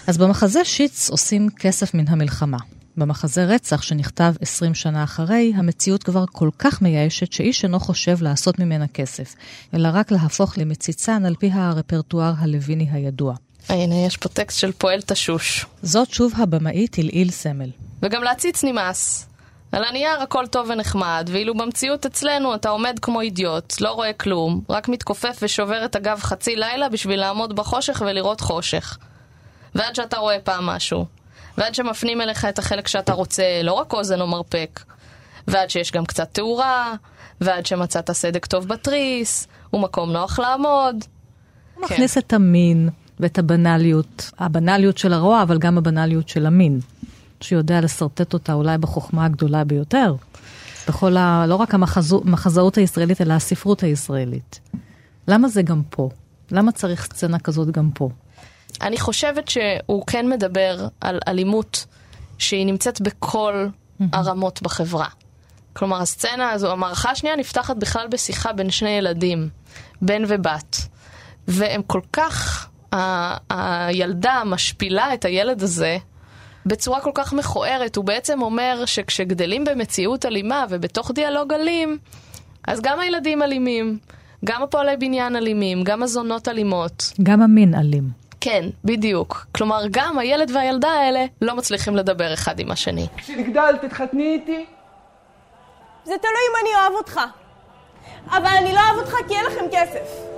אז 0.07 0.18
במחזה 0.18 0.64
שיץ 0.64 1.11
עושים 1.11 1.49
כסף 1.51 1.95
מן 1.95 2.09
המלחמה. 2.09 2.59
במחזה 2.96 3.44
רצח 3.44 3.83
שנכתב 3.83 4.35
20 4.40 4.74
שנה 4.74 5.05
אחרי, 5.05 5.52
המציאות 5.57 6.02
כבר 6.02 6.24
כל 6.33 6.50
כך 6.59 6.83
מייאשת 6.83 7.33
שאיש 7.33 7.64
אינו 7.64 7.81
חושב 7.81 8.22
לעשות 8.22 8.59
ממנה 8.59 8.88
כסף, 8.88 9.35
אלא 9.74 9.88
רק 9.92 10.11
להפוך 10.11 10.59
למציצן 10.59 11.24
על 11.24 11.35
פי 11.35 11.50
הרפרטואר 11.52 12.33
הלוויני 12.38 12.88
הידוע. 12.92 13.35
הנה, 13.68 13.94
יש 13.94 14.16
פה 14.16 14.28
טקסט 14.28 14.59
של 14.59 14.72
פועל 14.72 15.00
תשוש. 15.00 15.66
זאת 15.83 16.11
שוב 16.11 16.33
הבמאית 16.37 16.98
הלעיל 16.98 17.31
סמל. 17.31 17.70
וגם 18.02 18.22
להציץ 18.22 18.64
נמאס. 18.64 19.26
על 19.72 19.85
הנייר 19.85 20.22
הכל 20.22 20.46
טוב 20.46 20.70
ונחמד, 20.70 21.28
ואילו 21.33 21.55
במציאות 21.55 22.07
אצלנו 22.07 22.55
אתה 22.55 22.68
עומד 22.68 22.98
כמו 23.02 23.20
אידיוט, 23.20 23.81
לא 23.81 23.90
רואה 23.90 24.12
כלום, 24.12 24.61
רק 24.68 24.88
מתכופף 24.88 25.38
ושובר 25.42 25.85
את 25.85 25.96
הגב 25.96 26.18
חצי 26.22 26.57
לילה 26.57 26.88
בשביל 26.88 27.20
לעמוד 27.20 27.57
בחושך 27.57 28.02
ולראות 28.07 28.40
חושך. 28.40 28.98
ועד 29.74 29.94
שאתה 29.94 30.18
רואה 30.18 30.38
פעם 30.44 30.66
משהו. 30.66 31.07
ועד 31.59 31.75
שמפנים 31.75 32.21
אליך 32.21 32.45
את 32.45 32.59
החלק 32.59 32.88
שאתה 32.88 33.12
רוצה, 33.12 33.43
לא 33.62 33.73
רק 33.73 33.93
אוזן 33.93 34.21
או 34.21 34.27
מרפק. 34.27 34.81
ועד 35.49 35.71
שיש 35.71 35.93
גם 35.93 36.05
קצת 36.05 36.29
תאורה, 36.33 36.95
ועד 37.41 37.67
שמצאת 37.67 38.11
סדק 38.11 38.47
טוב 38.47 38.69
בתריס, 38.69 39.47
ומקום 39.73 40.12
נוח 40.12 40.38
לעמוד. 40.38 41.05
הוא 41.75 41.85
מכניס 41.85 42.19
את 42.19 42.33
המין 42.33 42.88
ואת 43.21 43.38
הבנאליות, 43.38 44.31
הבנאליות 44.38 44.99
של 44.99 45.12
הרוע, 45.12 45.43
אבל 45.43 45.59
גם 45.59 45.79
הבנאליות 45.79 46.29
של 46.29 46.47
המין, 46.47 46.81
שיודע 47.41 47.81
לשרטט 47.81 48.35
אותה 48.35 48.53
אולי 48.53 48.79
בחוכמה 48.79 49.25
הגדולה 49.25 49.65
ביותר. 49.65 50.15
בכל 50.88 51.17
ה... 51.17 51.45
לא 51.49 51.55
רק 51.55 51.75
המחזאות 51.75 52.79
הישראלית, 52.79 53.21
אלא 53.21 53.35
הספרות 53.35 53.83
הישראלית. 53.83 54.61
למה 55.29 55.49
זה 55.49 55.62
גם 55.62 55.83
פה? 55.91 56.09
למה 56.51 56.73
צריך 56.73 57.05
סצנה 57.05 57.38
כזאת 57.38 57.71
גם 57.71 57.91
פה? 57.95 58.11
אני 58.81 58.99
חושבת 59.01 59.49
שהוא 59.49 60.07
כן 60.07 60.29
מדבר 60.29 60.77
על 61.01 61.19
אלימות 61.29 61.87
שהיא 62.39 62.67
נמצאת 62.67 63.01
בכל 63.01 63.67
הרמות 64.13 64.63
בחברה. 64.63 65.07
כלומר, 65.73 66.01
הסצנה 66.03 66.51
הזו, 66.51 66.73
המערכה 66.73 67.11
השנייה 67.11 67.37
נפתחת 67.37 67.77
בכלל 67.77 68.07
בשיחה 68.09 68.53
בין 68.53 68.71
שני 68.71 68.91
ילדים, 68.91 69.49
בן 70.03 70.23
ובת. 70.29 70.77
והם 71.49 71.83
כל 71.87 72.01
כך, 72.13 72.67
ה- 72.95 73.37
הילדה 73.89 74.43
משפילה 74.47 75.15
את 75.15 75.25
הילד 75.25 75.63
הזה 75.63 75.97
בצורה 76.67 77.01
כל 77.01 77.11
כך 77.15 77.33
מכוערת. 77.33 77.97
הוא 77.97 78.05
בעצם 78.05 78.43
אומר 78.43 78.83
שכשגדלים 78.87 79.65
במציאות 79.65 80.27
אלימה 80.27 80.65
ובתוך 80.71 81.11
דיאלוג 81.15 81.53
אלים, 81.53 81.99
אז 82.69 82.81
גם 82.83 83.01
הילדים 83.01 83.43
אלימים, 83.43 83.99
גם 84.45 84.63
הפועלי 84.63 84.97
בניין 84.97 85.37
אלימים, 85.37 85.85
גם 85.85 86.03
הזונות 86.03 86.49
אלימות. 86.49 87.13
גם 87.23 87.43
המין 87.43 87.75
אלים. 87.75 88.22
כן, 88.44 88.64
בדיוק. 88.85 89.46
כלומר, 89.52 89.83
גם 89.90 90.18
הילד 90.18 90.50
והילדה 90.50 90.88
האלה 90.88 91.24
לא 91.42 91.57
מצליחים 91.57 91.96
לדבר 91.96 92.35
אחד 92.35 92.61
עם 92.61 92.70
השני. 92.70 93.07
כשנגדל 93.16 93.76
תתחתני 93.81 94.35
איתי? 94.35 94.64
זה 96.05 96.14
תלוי 96.20 96.42
אם 96.50 96.55
אני 96.62 96.74
אוהב 96.74 96.92
אותך. 96.92 97.20
אבל 98.31 98.50
אני 98.59 98.72
לא 98.72 98.81
אוהב 98.81 98.98
אותך 98.98 99.14
כי 99.28 99.35
אין 99.35 99.44
לכם 99.46 99.64
כסף. 99.72 100.37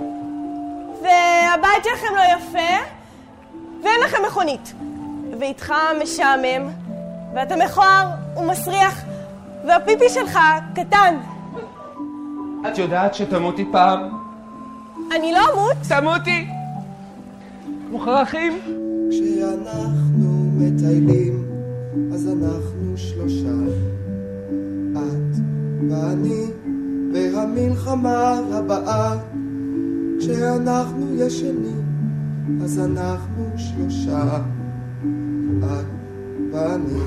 והבית 1.01 1.83
שלכם 1.83 2.15
לא 2.15 2.21
יפה, 2.21 2.85
ואין 3.83 4.01
לכם 4.05 4.17
מכונית. 4.27 4.73
ואיתך 5.39 5.73
משעמם, 6.03 6.69
ואתה 7.35 7.55
מכוער 7.55 8.07
ומסריח, 8.37 9.01
והפיפי 9.67 10.09
שלך 10.09 10.39
קטן. 10.75 11.17
את 12.67 12.77
יודעת 12.77 13.15
שתמותי 13.15 13.65
פעם? 13.71 14.09
אני 15.15 15.31
לא 15.31 15.53
אמות. 15.53 15.77
תמותי! 15.89 16.54
מוכרחים? 17.95 18.53
כשאנחנו 19.09 20.51
מטיילים, 20.57 21.45
אז 22.13 22.27
אנחנו 22.27 22.97
שלושה. 22.97 23.55
את 24.93 25.37
ואני 25.89 26.45
והמלחמה 27.13 28.39
הבאה. 28.51 29.17
כשאנחנו 30.19 31.15
ישנים, 31.15 31.83
אז 32.63 32.79
אנחנו 32.79 33.45
שלושה. 33.57 34.39
את 35.63 35.85
ואני 36.53 36.99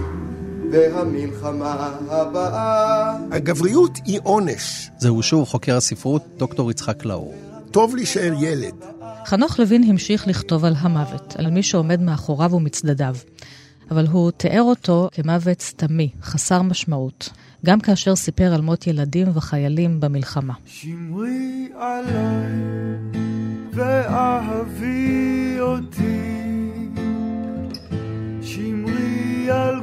והמלחמה 0.70 1.96
הבאה. 2.08 3.16
הגבריות 3.30 3.98
היא 4.04 4.20
עונש. 4.22 4.90
זהו 4.98 5.22
שוב 5.22 5.48
חוקר 5.48 5.76
הספרות, 5.76 6.22
דוקטור 6.36 6.70
יצחק 6.70 7.04
לאור. 7.04 7.34
טוב 7.70 7.96
להישאר 7.96 8.32
ילד. 8.40 8.97
חנוך 9.28 9.58
לוין 9.58 9.82
המשיך 9.84 10.28
לכתוב 10.28 10.64
על 10.64 10.74
המוות, 10.78 11.36
על 11.38 11.50
מי 11.50 11.62
שעומד 11.62 12.00
מאחוריו 12.00 12.52
ומצדדיו. 12.54 13.16
אבל 13.90 14.06
הוא 14.06 14.30
תיאר 14.30 14.62
אותו 14.62 15.08
כמוות 15.12 15.60
סתמי, 15.60 16.08
חסר 16.22 16.62
משמעות, 16.62 17.30
גם 17.66 17.80
כאשר 17.80 18.16
סיפר 18.16 18.54
על 18.54 18.60
מות 18.60 18.86
ילדים 18.86 19.26
וחיילים 19.34 20.00
במלחמה. 20.00 20.54
שמרי 20.66 21.68
עליי 21.74 22.52
ואהבי 23.72 25.56
אותי 25.60 26.88
שמרי 28.42 29.50
על 29.50 29.80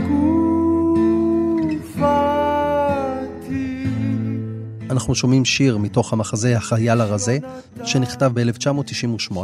אנחנו 4.95 5.15
שומעים 5.15 5.45
שיר 5.45 5.77
מתוך 5.77 6.13
המחזה 6.13 6.57
החייל 6.57 7.01
הרזה, 7.01 7.37
שנכתב 7.83 8.31
ב-1998, 8.33 9.35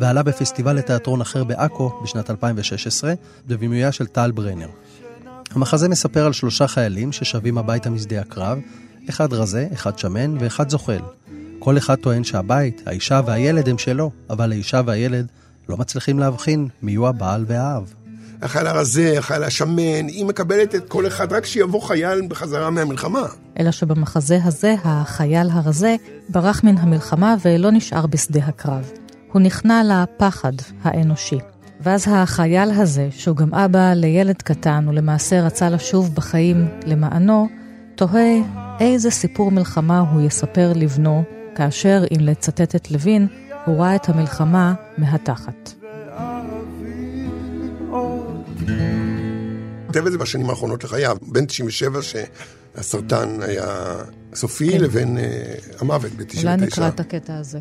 ועלה 0.00 0.22
בפסטיבל 0.22 0.72
לתיאטרון 0.76 1.20
אחר 1.20 1.44
בעכו 1.44 2.00
בשנת 2.04 2.30
2016, 2.30 3.14
בבימויה 3.46 3.92
של 3.92 4.06
טל 4.06 4.30
ברנר. 4.30 4.68
המחזה 5.50 5.88
מספר 5.88 6.26
על 6.26 6.32
שלושה 6.32 6.66
חיילים 6.66 7.12
ששבים 7.12 7.58
הביתה 7.58 7.90
משדה 7.90 8.20
הקרב, 8.20 8.58
אחד 9.08 9.32
רזה, 9.32 9.68
אחד 9.72 9.98
שמן 9.98 10.36
ואחד 10.40 10.68
זוחל. 10.68 11.00
כל 11.58 11.78
אחד 11.78 11.94
טוען 11.94 12.24
שהבית, 12.24 12.82
האישה 12.86 13.20
והילד 13.26 13.68
הם 13.68 13.78
שלו, 13.78 14.10
אבל 14.30 14.52
האישה 14.52 14.80
והילד 14.86 15.26
לא 15.68 15.76
מצליחים 15.76 16.18
להבחין 16.18 16.68
מיהו 16.82 17.06
הבעל 17.06 17.44
והאב. 17.48 18.03
החייל 18.42 18.66
הרזה, 18.66 19.18
החייל 19.18 19.42
השמן, 19.42 20.08
היא 20.08 20.24
מקבלת 20.24 20.74
את 20.74 20.88
כל 20.88 21.06
אחד 21.06 21.32
רק 21.32 21.46
שיבוא 21.46 21.80
חייל 21.80 22.22
בחזרה 22.28 22.70
מהמלחמה. 22.70 23.26
אלא 23.60 23.70
שבמחזה 23.70 24.38
הזה, 24.44 24.74
החייל 24.84 25.48
הרזה 25.52 25.96
ברח 26.28 26.64
מן 26.64 26.78
המלחמה 26.78 27.34
ולא 27.44 27.70
נשאר 27.70 28.06
בשדה 28.06 28.40
הקרב. 28.44 28.90
הוא 29.32 29.42
נכנע 29.42 29.82
לפחד 29.84 30.52
האנושי. 30.82 31.38
ואז 31.80 32.04
החייל 32.10 32.70
הזה, 32.70 33.08
שהוא 33.10 33.36
גם 33.36 33.54
אבא 33.54 33.92
לילד 33.92 34.42
קטן 34.42 34.88
ולמעשה 34.88 35.46
רצה 35.46 35.70
לשוב 35.70 36.14
בחיים 36.14 36.68
למענו, 36.86 37.48
תוהה 37.94 38.34
איזה 38.80 39.10
סיפור 39.10 39.50
מלחמה 39.50 39.98
הוא 39.98 40.20
יספר 40.20 40.72
לבנו, 40.76 41.22
כאשר, 41.54 42.04
אם 42.12 42.20
לצטט 42.20 42.74
את 42.74 42.90
לוין, 42.90 43.26
הוא 43.64 43.80
ראה 43.80 43.94
את 43.94 44.08
המלחמה 44.08 44.74
מהתחת. 44.98 45.83
כותב 49.94 50.06
את 50.06 50.12
זה 50.12 50.18
בשנים 50.18 50.50
האחרונות 50.50 50.84
לחייו, 50.84 51.16
בין 51.22 51.46
97 51.46 52.00
שהסרטן 52.02 53.42
היה 53.42 53.96
סופי 54.34 54.70
כן. 54.70 54.80
לבין 54.80 55.18
uh, 55.18 55.20
המוות 55.80 56.12
ב-99. 56.12 56.38
אולי 56.42 56.56
נקרא 56.56 56.88
את 56.88 57.00
הקטע 57.00 57.36
הזה. 57.36 57.58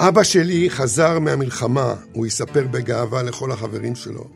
אבא 0.00 0.22
שלי 0.22 0.70
חזר 0.70 1.18
מהמלחמה, 1.18 1.94
הוא 2.12 2.26
יספר 2.26 2.66
בגאווה 2.66 3.22
לכל 3.22 3.52
החברים 3.52 3.94
שלו. 3.94 4.28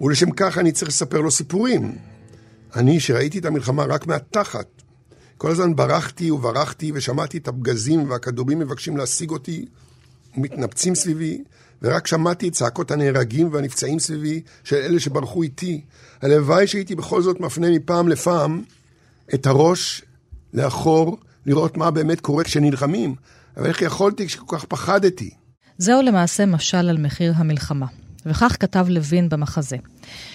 ולשם 0.00 0.30
כך 0.30 0.58
אני 0.58 0.72
צריך 0.72 0.88
לספר 0.88 1.20
לו 1.20 1.30
סיפורים. 1.30 1.98
אני, 2.76 3.00
שראיתי 3.00 3.38
את 3.38 3.44
המלחמה 3.44 3.84
רק 3.84 4.06
מהתחת, 4.06 4.82
כל 5.36 5.50
הזמן 5.50 5.76
ברחתי 5.76 6.30
וברחתי 6.30 6.92
ושמעתי 6.94 7.38
את 7.38 7.48
הפגזים 7.48 8.10
והכדורים 8.10 8.58
מבקשים 8.58 8.96
להשיג 8.96 9.30
אותי 9.30 9.66
ומתנפצים 10.36 10.94
סביבי, 10.94 11.42
ורק 11.82 12.06
שמעתי 12.06 12.48
את 12.48 12.52
צעקות 12.52 12.90
הנהרגים 12.90 13.52
והנפצעים 13.52 13.98
סביבי 13.98 14.40
של 14.64 14.76
אלה 14.76 15.00
שברחו 15.00 15.42
איתי. 15.42 15.80
הלוואי 16.22 16.66
שהייתי 16.66 16.94
בכל 16.94 17.22
זאת 17.22 17.40
מפנה 17.40 17.70
מפעם 17.70 18.08
לפעם 18.08 18.62
את 19.34 19.46
הראש 19.46 20.02
לאחור, 20.54 21.18
לראות 21.46 21.76
מה 21.76 21.90
באמת 21.90 22.20
קורה 22.20 22.44
כשנלחמים. 22.44 23.14
אבל 23.56 23.66
איך 23.66 23.82
יכולתי 23.82 24.26
כשכל 24.26 24.56
כך 24.56 24.64
פחדתי? 24.64 25.30
זהו 25.78 26.02
למעשה 26.02 26.46
משל 26.46 26.76
על 26.88 26.98
מחיר 26.98 27.32
המלחמה. 27.36 27.86
וכך 28.26 28.56
כתב 28.60 28.86
לוין 28.88 29.28
במחזה. 29.28 29.76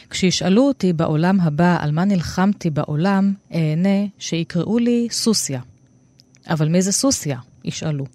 כשישאלו 0.09 0.61
אותי 0.61 0.93
בעולם 0.93 1.41
הבא 1.41 1.77
על 1.79 1.91
מה 1.91 2.05
נלחמתי 2.05 2.69
בעולם, 2.69 3.33
אענה 3.53 4.07
שיקראו 4.19 4.77
לי 4.77 5.07
סוסיה. 5.11 5.61
אבל 6.49 6.67
מי 6.67 6.81
זה 6.81 6.91
סוסיה? 6.91 7.37
ישאלו. 7.63 8.05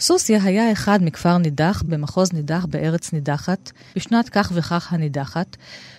סוסיה 0.00 0.42
היה 0.42 0.72
אחד 0.72 0.98
מכפר 1.02 1.38
נידח 1.38 1.82
במחוז 1.86 2.32
נידח 2.32 2.66
בארץ 2.70 3.12
נידחת, 3.12 3.72
בשנת 3.96 4.28
כך 4.28 4.52
וכך 4.54 4.92
הנידחת, 4.92 5.56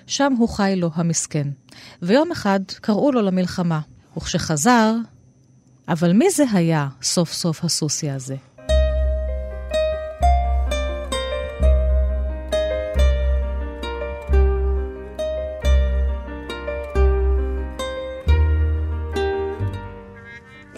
שם 0.08 0.34
הוא 0.38 0.50
חי 0.50 0.74
לו 0.78 0.90
המסכן. 0.94 1.48
ויום 2.02 2.32
אחד 2.32 2.60
קראו 2.82 3.12
לו 3.12 3.22
למלחמה, 3.22 3.80
וכשחזר, 4.18 4.96
אבל 5.88 6.14
מי 6.14 6.32
זה 6.32 6.44
היה 6.54 6.88
סוף 7.02 7.34
סוף 7.34 7.64
הסוסיה 7.64 8.16
הזה? 8.16 8.36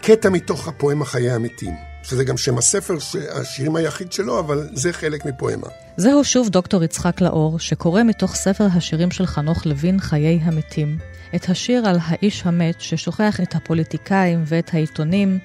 קטע 0.01 0.29
מתוך 0.29 0.67
הפואמה 0.67 1.05
חיי 1.05 1.31
המתים, 1.31 1.90
שזה 2.12 2.24
גם 2.24 2.38
שם 2.38 2.58
הספר, 2.58 2.93
השירים 3.32 3.76
היחיד 3.76 4.12
שלו, 4.12 4.39
אבל 4.39 4.69
זה 4.74 4.93
חלק 4.93 5.26
מפואמה. 5.26 5.67
זהו 5.97 6.24
שוב 6.24 6.50
דוקטור 6.50 6.84
יצחק 6.84 7.21
לאור, 7.21 7.60
שקורא 7.60 8.04
מתוך 8.04 8.36
ספר 8.36 8.67
השירים 8.74 9.12
של 9.12 9.26
חנוך 9.26 9.65
לוין, 9.65 10.00
חיי 10.00 10.39
המתים, 10.43 10.97
את 11.36 11.50
השיר 11.50 11.86
על 11.88 11.97
האיש 12.02 12.43
המת 12.45 12.82
ששוכח 12.82 13.39
את 13.41 13.56
הפוליטיקאים 13.56 14.43
ואת 14.45 14.74
העיתונים, 14.74 15.39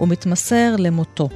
ומתמסר 0.00 0.76
למותו. 0.78 1.28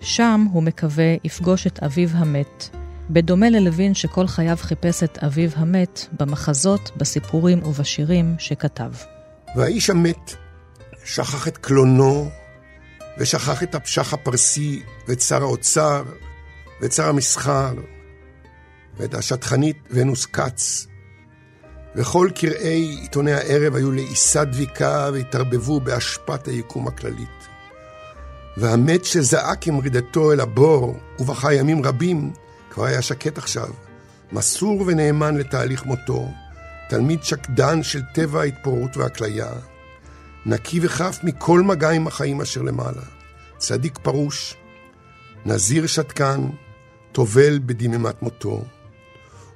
שם 0.00 0.46
הוא 0.52 0.62
מקווה 0.62 1.14
יפגוש 1.24 1.66
את 1.66 1.82
אביו 1.82 2.08
המת. 2.12 2.68
בדומה 3.10 3.50
ללוין 3.50 3.94
שכל 3.94 4.26
חייו 4.26 4.56
חיפש 4.60 5.02
את 5.02 5.18
אביו 5.18 5.50
המת, 5.56 6.06
במחזות, 6.20 6.90
בסיפורים 6.96 7.62
ובשירים 7.62 8.34
שכתב. 8.38 8.92
והאיש 9.56 9.90
המת 9.90 10.34
שכח 11.04 11.48
את 11.48 11.56
קלונו, 11.56 12.30
ושכח 13.18 13.62
את 13.62 13.74
הפשח 13.74 14.14
הפרסי, 14.14 14.82
ואת 15.08 15.20
שר 15.20 15.42
האוצר, 15.42 16.02
ואת 16.80 16.92
שר 16.92 17.08
המסחר, 17.08 17.74
ואת 18.96 19.14
השטחנית 19.14 19.76
ונוס 19.90 20.26
כץ. 20.26 20.86
וכל 21.96 22.28
קרעי 22.34 22.98
עיתוני 23.00 23.32
הערב 23.32 23.74
היו 23.74 23.92
לעיסה 23.92 24.44
דביקה 24.44 25.10
והתערבבו 25.12 25.80
באשפת 25.80 26.48
היקום 26.48 26.88
הכללית. 26.88 27.28
והמת 28.56 29.04
שזעק 29.04 29.66
עם 29.66 29.78
רידתו 29.78 30.32
אל 30.32 30.40
הבור 30.40 30.96
ובכה 31.18 31.54
ימים 31.54 31.84
רבים, 31.84 32.32
כבר 32.70 32.84
היה 32.84 33.02
שקט 33.02 33.38
עכשיו, 33.38 33.68
מסור 34.32 34.84
ונאמן 34.86 35.36
לתהליך 35.36 35.84
מותו, 35.84 36.28
תלמיד 36.88 37.22
שקדן 37.22 37.82
של 37.82 38.02
טבע 38.14 38.40
ההתפוררות 38.40 38.96
והכליה, 38.96 39.48
נקי 40.48 40.80
וחף 40.82 41.18
מכל 41.22 41.62
מגע 41.62 41.90
עם 41.90 42.06
החיים 42.06 42.40
אשר 42.40 42.62
למעלה, 42.62 43.02
צדיק 43.58 43.98
פרוש, 43.98 44.56
נזיר 45.46 45.86
שתקן, 45.86 46.48
טובל 47.12 47.58
בדממת 47.58 48.22
מותו, 48.22 48.64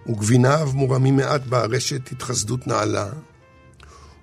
וגביניו 0.07 0.70
מורמים 0.74 1.16
מעט 1.16 1.40
בארשת 1.46 2.12
התחסדות 2.12 2.66
נעלה, 2.66 3.09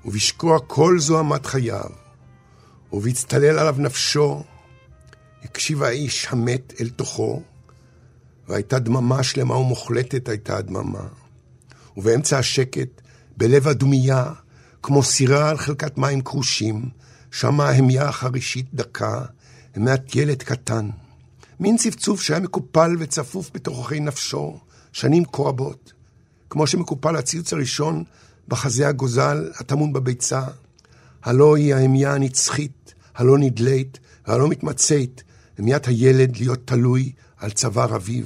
ובשקוע 0.05 0.59
כל 0.67 0.99
זוהמת 0.99 1.45
חייו, 1.45 1.89
ובהצטלל 2.93 3.59
עליו 3.59 3.75
נפשו, 3.77 4.43
הקשיב 5.43 5.83
האיש 5.83 6.27
המת 6.29 6.73
אל 6.81 6.89
תוכו, 6.89 7.41
והייתה 8.47 8.79
דממה 8.79 9.23
שלמה 9.23 9.55
ומוחלטת 9.55 10.29
הייתה 10.29 10.57
הדממה. 10.57 11.07
ובאמצע 11.97 12.37
השקט, 12.37 13.01
בלב 13.37 13.67
הדומייה, 13.67 14.33
כמו 14.83 15.03
סירה 15.03 15.49
על 15.49 15.57
חלקת 15.57 15.97
מים 15.97 16.21
כרושים, 16.21 16.89
שמה 17.31 17.69
ההמיה 17.69 18.09
החרישית 18.09 18.65
דקה, 18.73 19.21
מעט 19.75 20.15
ילד 20.15 20.43
קטן. 20.43 20.89
מין 21.59 21.77
צפצוף 21.77 22.21
שהיה 22.21 22.39
מקופל 22.39 22.95
וצפוף 22.99 23.49
בתוככי 23.53 23.99
נפשו 23.99 24.59
שנים 24.91 25.25
כה 25.25 25.41
רבות. 25.41 25.93
כמו 26.49 26.67
שמקופל 26.67 27.15
הציוץ 27.15 27.53
הראשון 27.53 28.03
בחזה 28.47 28.87
הגוזל 28.87 29.51
הטמון 29.55 29.93
בביצה. 29.93 30.43
הלא 31.23 31.55
היא 31.55 31.75
ההמיה 31.75 32.13
הנצחית, 32.13 32.93
הלא 33.15 33.37
נדלית, 33.37 33.99
והלא 34.27 34.47
מתמצית, 34.47 35.23
המיית 35.57 35.85
הילד 35.85 36.37
להיות 36.37 36.59
תלוי 36.65 37.11
על 37.37 37.51
צוואר 37.51 37.95
אביו. 37.95 38.25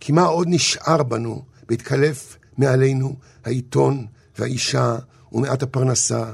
כי 0.00 0.12
מה 0.12 0.22
עוד 0.22 0.48
נשאר 0.50 1.02
בנו 1.02 1.42
בהתקלף 1.68 2.36
מעלינו 2.58 3.16
העיתון 3.44 4.06
והאישה 4.38 4.96
ומעט 5.32 5.62
הפרנסה? 5.62 6.32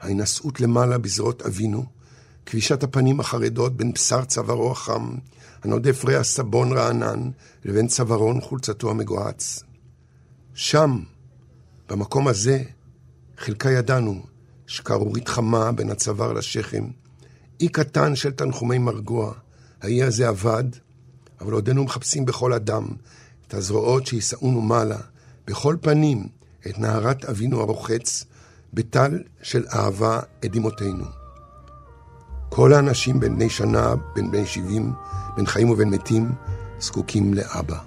ההינשאות 0.00 0.60
למעלה 0.60 0.98
בזרועות 0.98 1.42
אבינו, 1.42 1.84
כבישת 2.46 2.82
הפנים 2.82 3.20
החרדות 3.20 3.76
בין 3.76 3.92
בשר 3.92 4.24
צווארו 4.24 4.72
החם, 4.72 5.14
הנודף 5.62 6.04
ריח 6.04 6.22
סבון 6.22 6.72
רענן, 6.72 7.30
לבין 7.64 7.86
צווארון 7.86 8.40
חולצתו 8.40 8.90
המגוהץ. 8.90 9.62
שם, 10.54 11.02
במקום 11.88 12.28
הזה, 12.28 12.62
חלקה 13.38 13.70
ידענו 13.70 14.22
שקרורית 14.66 15.28
חמה 15.28 15.72
בין 15.72 15.90
הצוואר 15.90 16.32
לשכם, 16.32 16.84
אי 17.60 17.68
קטן 17.68 18.16
של 18.16 18.30
תנחומי 18.30 18.78
מרגוע. 18.78 19.32
האי 19.82 20.02
הזה 20.02 20.28
אבד, 20.28 20.64
אבל 21.40 21.52
עודנו 21.52 21.84
מחפשים 21.84 22.24
בכל 22.24 22.52
אדם 22.52 22.86
את 23.46 23.54
הזרועות 23.54 24.06
שיישאונו 24.06 24.60
מעלה, 24.60 24.98
בכל 25.46 25.76
פנים 25.80 26.28
את 26.70 26.78
נערת 26.78 27.24
אבינו 27.24 27.60
הרוחץ, 27.60 28.24
בטל 28.74 29.22
של 29.42 29.64
אהבה 29.74 30.20
את 30.44 30.52
דמעותינו. 30.52 31.04
כל 32.48 32.72
האנשים 32.72 33.20
בין 33.20 33.36
בני 33.36 33.50
שנה, 33.50 33.94
בין 34.14 34.30
בני 34.30 34.46
שבעים, 34.46 34.92
בין 35.36 35.46
חיים 35.46 35.70
ובין 35.70 35.90
מתים, 35.90 36.32
זקוקים 36.78 37.34
לאבא. 37.34 37.78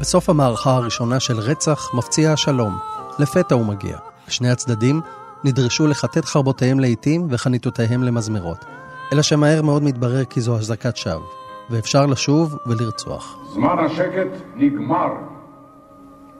בסוף 0.00 0.30
המערכה 0.30 0.70
הראשונה 0.70 1.20
של 1.20 1.38
רצח 1.38 1.94
מפציע 1.94 2.32
השלום. 2.32 2.78
לפתע 3.18 3.54
הוא 3.54 3.66
מגיע. 3.66 3.98
שני 4.28 4.50
הצדדים 4.50 5.00
נדרשו 5.44 5.86
לכתת 5.86 6.24
חרבותיהם 6.24 6.80
לעיתים 6.80 7.26
וחניתותיהם 7.30 8.02
למזמרות. 8.02 8.64
אלא 9.12 9.22
שמהר 9.22 9.62
מאוד 9.62 9.82
מתברר 9.82 10.24
כי 10.24 10.40
זו 10.40 10.56
אזעקת 10.56 10.96
שווא, 10.96 11.26
ואפשר 11.70 12.06
לשוב 12.06 12.56
ולרצוח. 12.66 13.38
זמן 13.54 13.76
השקט 13.78 14.28
נגמר. 14.56 15.12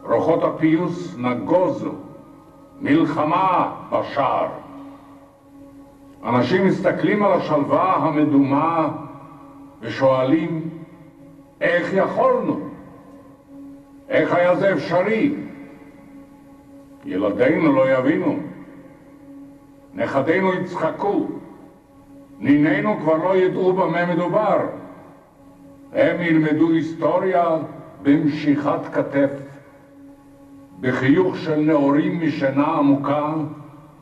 רוחות 0.02 0.40
הפיוס 0.42 1.14
נגוזו. 1.16 1.94
מלחמה 2.80 3.72
בשער. 3.92 4.48
אנשים 6.24 6.66
מסתכלים 6.66 7.22
על 7.22 7.32
השלווה 7.32 7.94
המדומה 7.94 8.88
ושואלים, 9.80 10.68
איך 11.60 11.92
יכולנו? 11.92 12.60
איך 14.08 14.32
היה 14.32 14.56
זה 14.56 14.72
אפשרי? 14.72 15.34
ילדינו 17.04 17.72
לא 17.72 17.90
יבינו, 17.90 18.38
נכדינו 19.94 20.52
יצחקו, 20.54 21.28
נינינו 22.38 23.00
כבר 23.00 23.16
לא 23.16 23.36
ידעו 23.36 23.72
במה 23.72 24.06
מדובר. 24.06 24.58
הם 25.92 26.20
ילמדו 26.20 26.70
היסטוריה 26.70 27.56
במשיכת 28.02 28.80
כתף. 28.92 29.30
בחיוך 30.80 31.36
של 31.36 31.56
נאורים 31.56 32.20
משינה 32.26 32.66
עמוקה, 32.66 33.34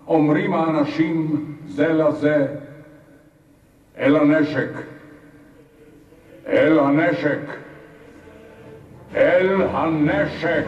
אומרים 0.07 0.55
האנשים 0.55 1.45
זה 1.67 1.93
לזה, 1.93 2.47
אל 3.99 4.17
הנשק, 4.17 4.71
אל 6.47 6.79
הנשק, 6.79 7.41
אל 9.15 9.63
הנשק. 9.71 10.67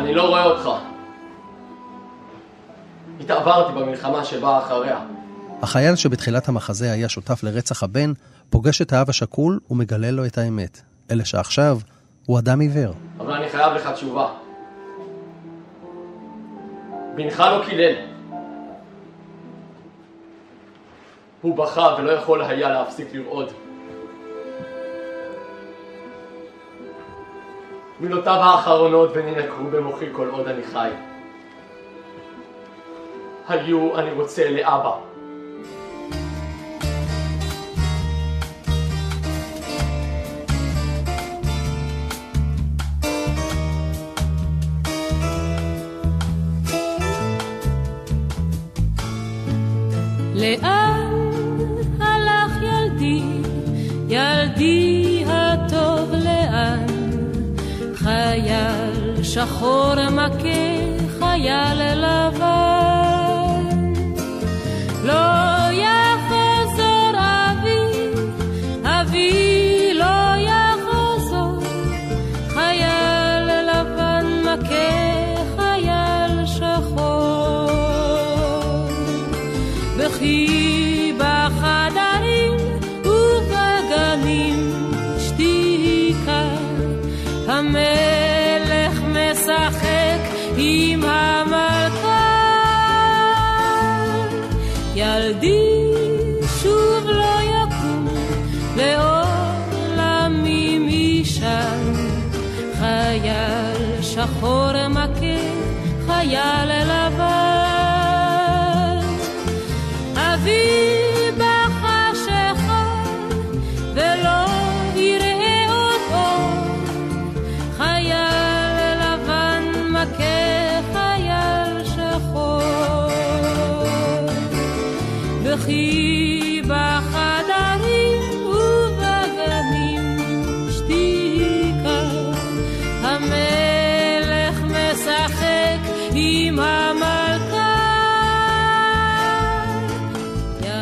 אני 0.00 0.14
לא 0.14 0.28
רואה 0.28 0.44
אותך. 0.44 0.68
התעברתי 3.20 3.72
במלחמה 3.80 4.24
שבאה 4.24 4.58
אחריה. 4.58 4.98
החייל 5.62 5.96
שבתחילת 5.96 6.48
המחזה 6.48 6.92
היה 6.92 7.08
שותף 7.08 7.42
לרצח 7.42 7.82
הבן, 7.82 8.12
פוגש 8.50 8.82
את 8.82 8.92
האב 8.92 9.10
השכול 9.10 9.60
ומגלה 9.70 10.10
לו 10.10 10.26
את 10.26 10.38
האמת. 10.38 10.80
אלא 11.10 11.24
שעכשיו 11.24 11.78
הוא 12.26 12.38
אדם 12.38 12.60
עיוור. 12.60 12.94
אבל 13.18 13.32
אני 13.32 13.48
חייב 13.48 13.72
לך 13.72 13.90
תשובה. 13.94 14.28
בנך 17.16 17.40
לא 17.40 17.62
קילל. 17.68 17.94
הוא 21.40 21.56
בכה 21.56 21.96
ולא 21.98 22.10
יכול 22.10 22.42
היה 22.42 22.68
להפסיק 22.68 23.14
לרעוד. 23.14 23.52
מילותיו 28.00 28.34
האחרונות 28.34 29.10
וננקרו 29.14 29.64
במוחי 29.70 30.06
כל 30.12 30.28
עוד 30.28 30.48
אני 30.48 30.62
חי. 30.62 30.90
היו 33.48 33.98
אני 33.98 34.10
רוצה 34.10 34.50
לאבא. 34.50 34.92
לאן 50.34 50.79
שחור 59.32 59.94
מכה 60.10 60.60
חייל 61.18 61.82
לבן. 61.94 62.69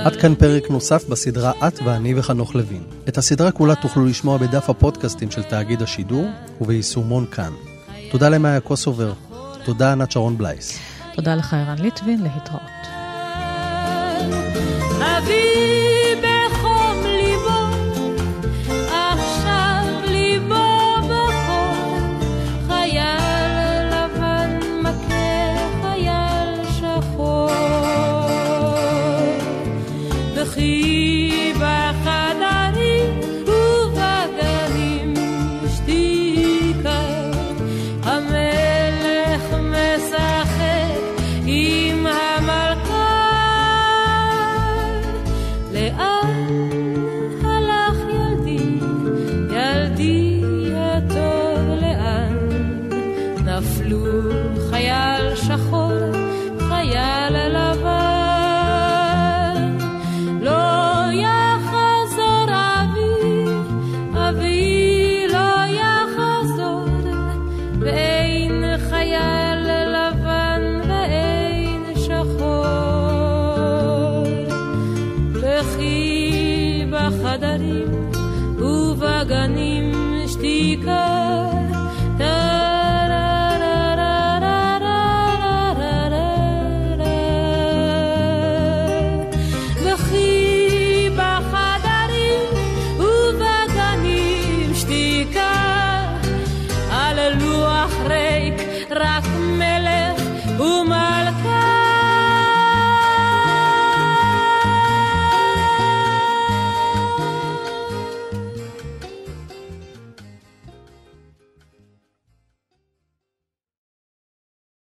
עד 0.05 0.16
כאן 0.16 0.34
פרק 0.34 0.70
נוסף 0.70 1.09
בסדרה 1.09 1.53
את 1.68 1.78
ואני 1.84 2.14
וחנוך 2.16 2.55
לוין. 2.55 2.82
את 3.09 3.18
הסדרה 3.18 3.51
כולה 3.51 3.74
תוכלו 3.74 4.07
לשמוע 4.07 4.36
בדף 4.38 4.70
הפודקאסטים 4.70 5.30
של 5.30 5.42
תאגיד 5.42 5.82
השידור 5.82 6.28
וביישומון 6.61 7.26
כאן. 7.26 7.53
תודה 8.11 8.28
למאיה 8.28 8.61
קוסובר, 8.61 9.12
תודה 9.64 9.92
ענת 9.92 10.12
שרון 10.12 10.38
בלייס. 10.38 10.78
תודה 11.14 11.34
לך 11.34 11.55
ערן 11.55 11.78
ליטבין, 11.78 12.22
להתראות. 12.22 12.97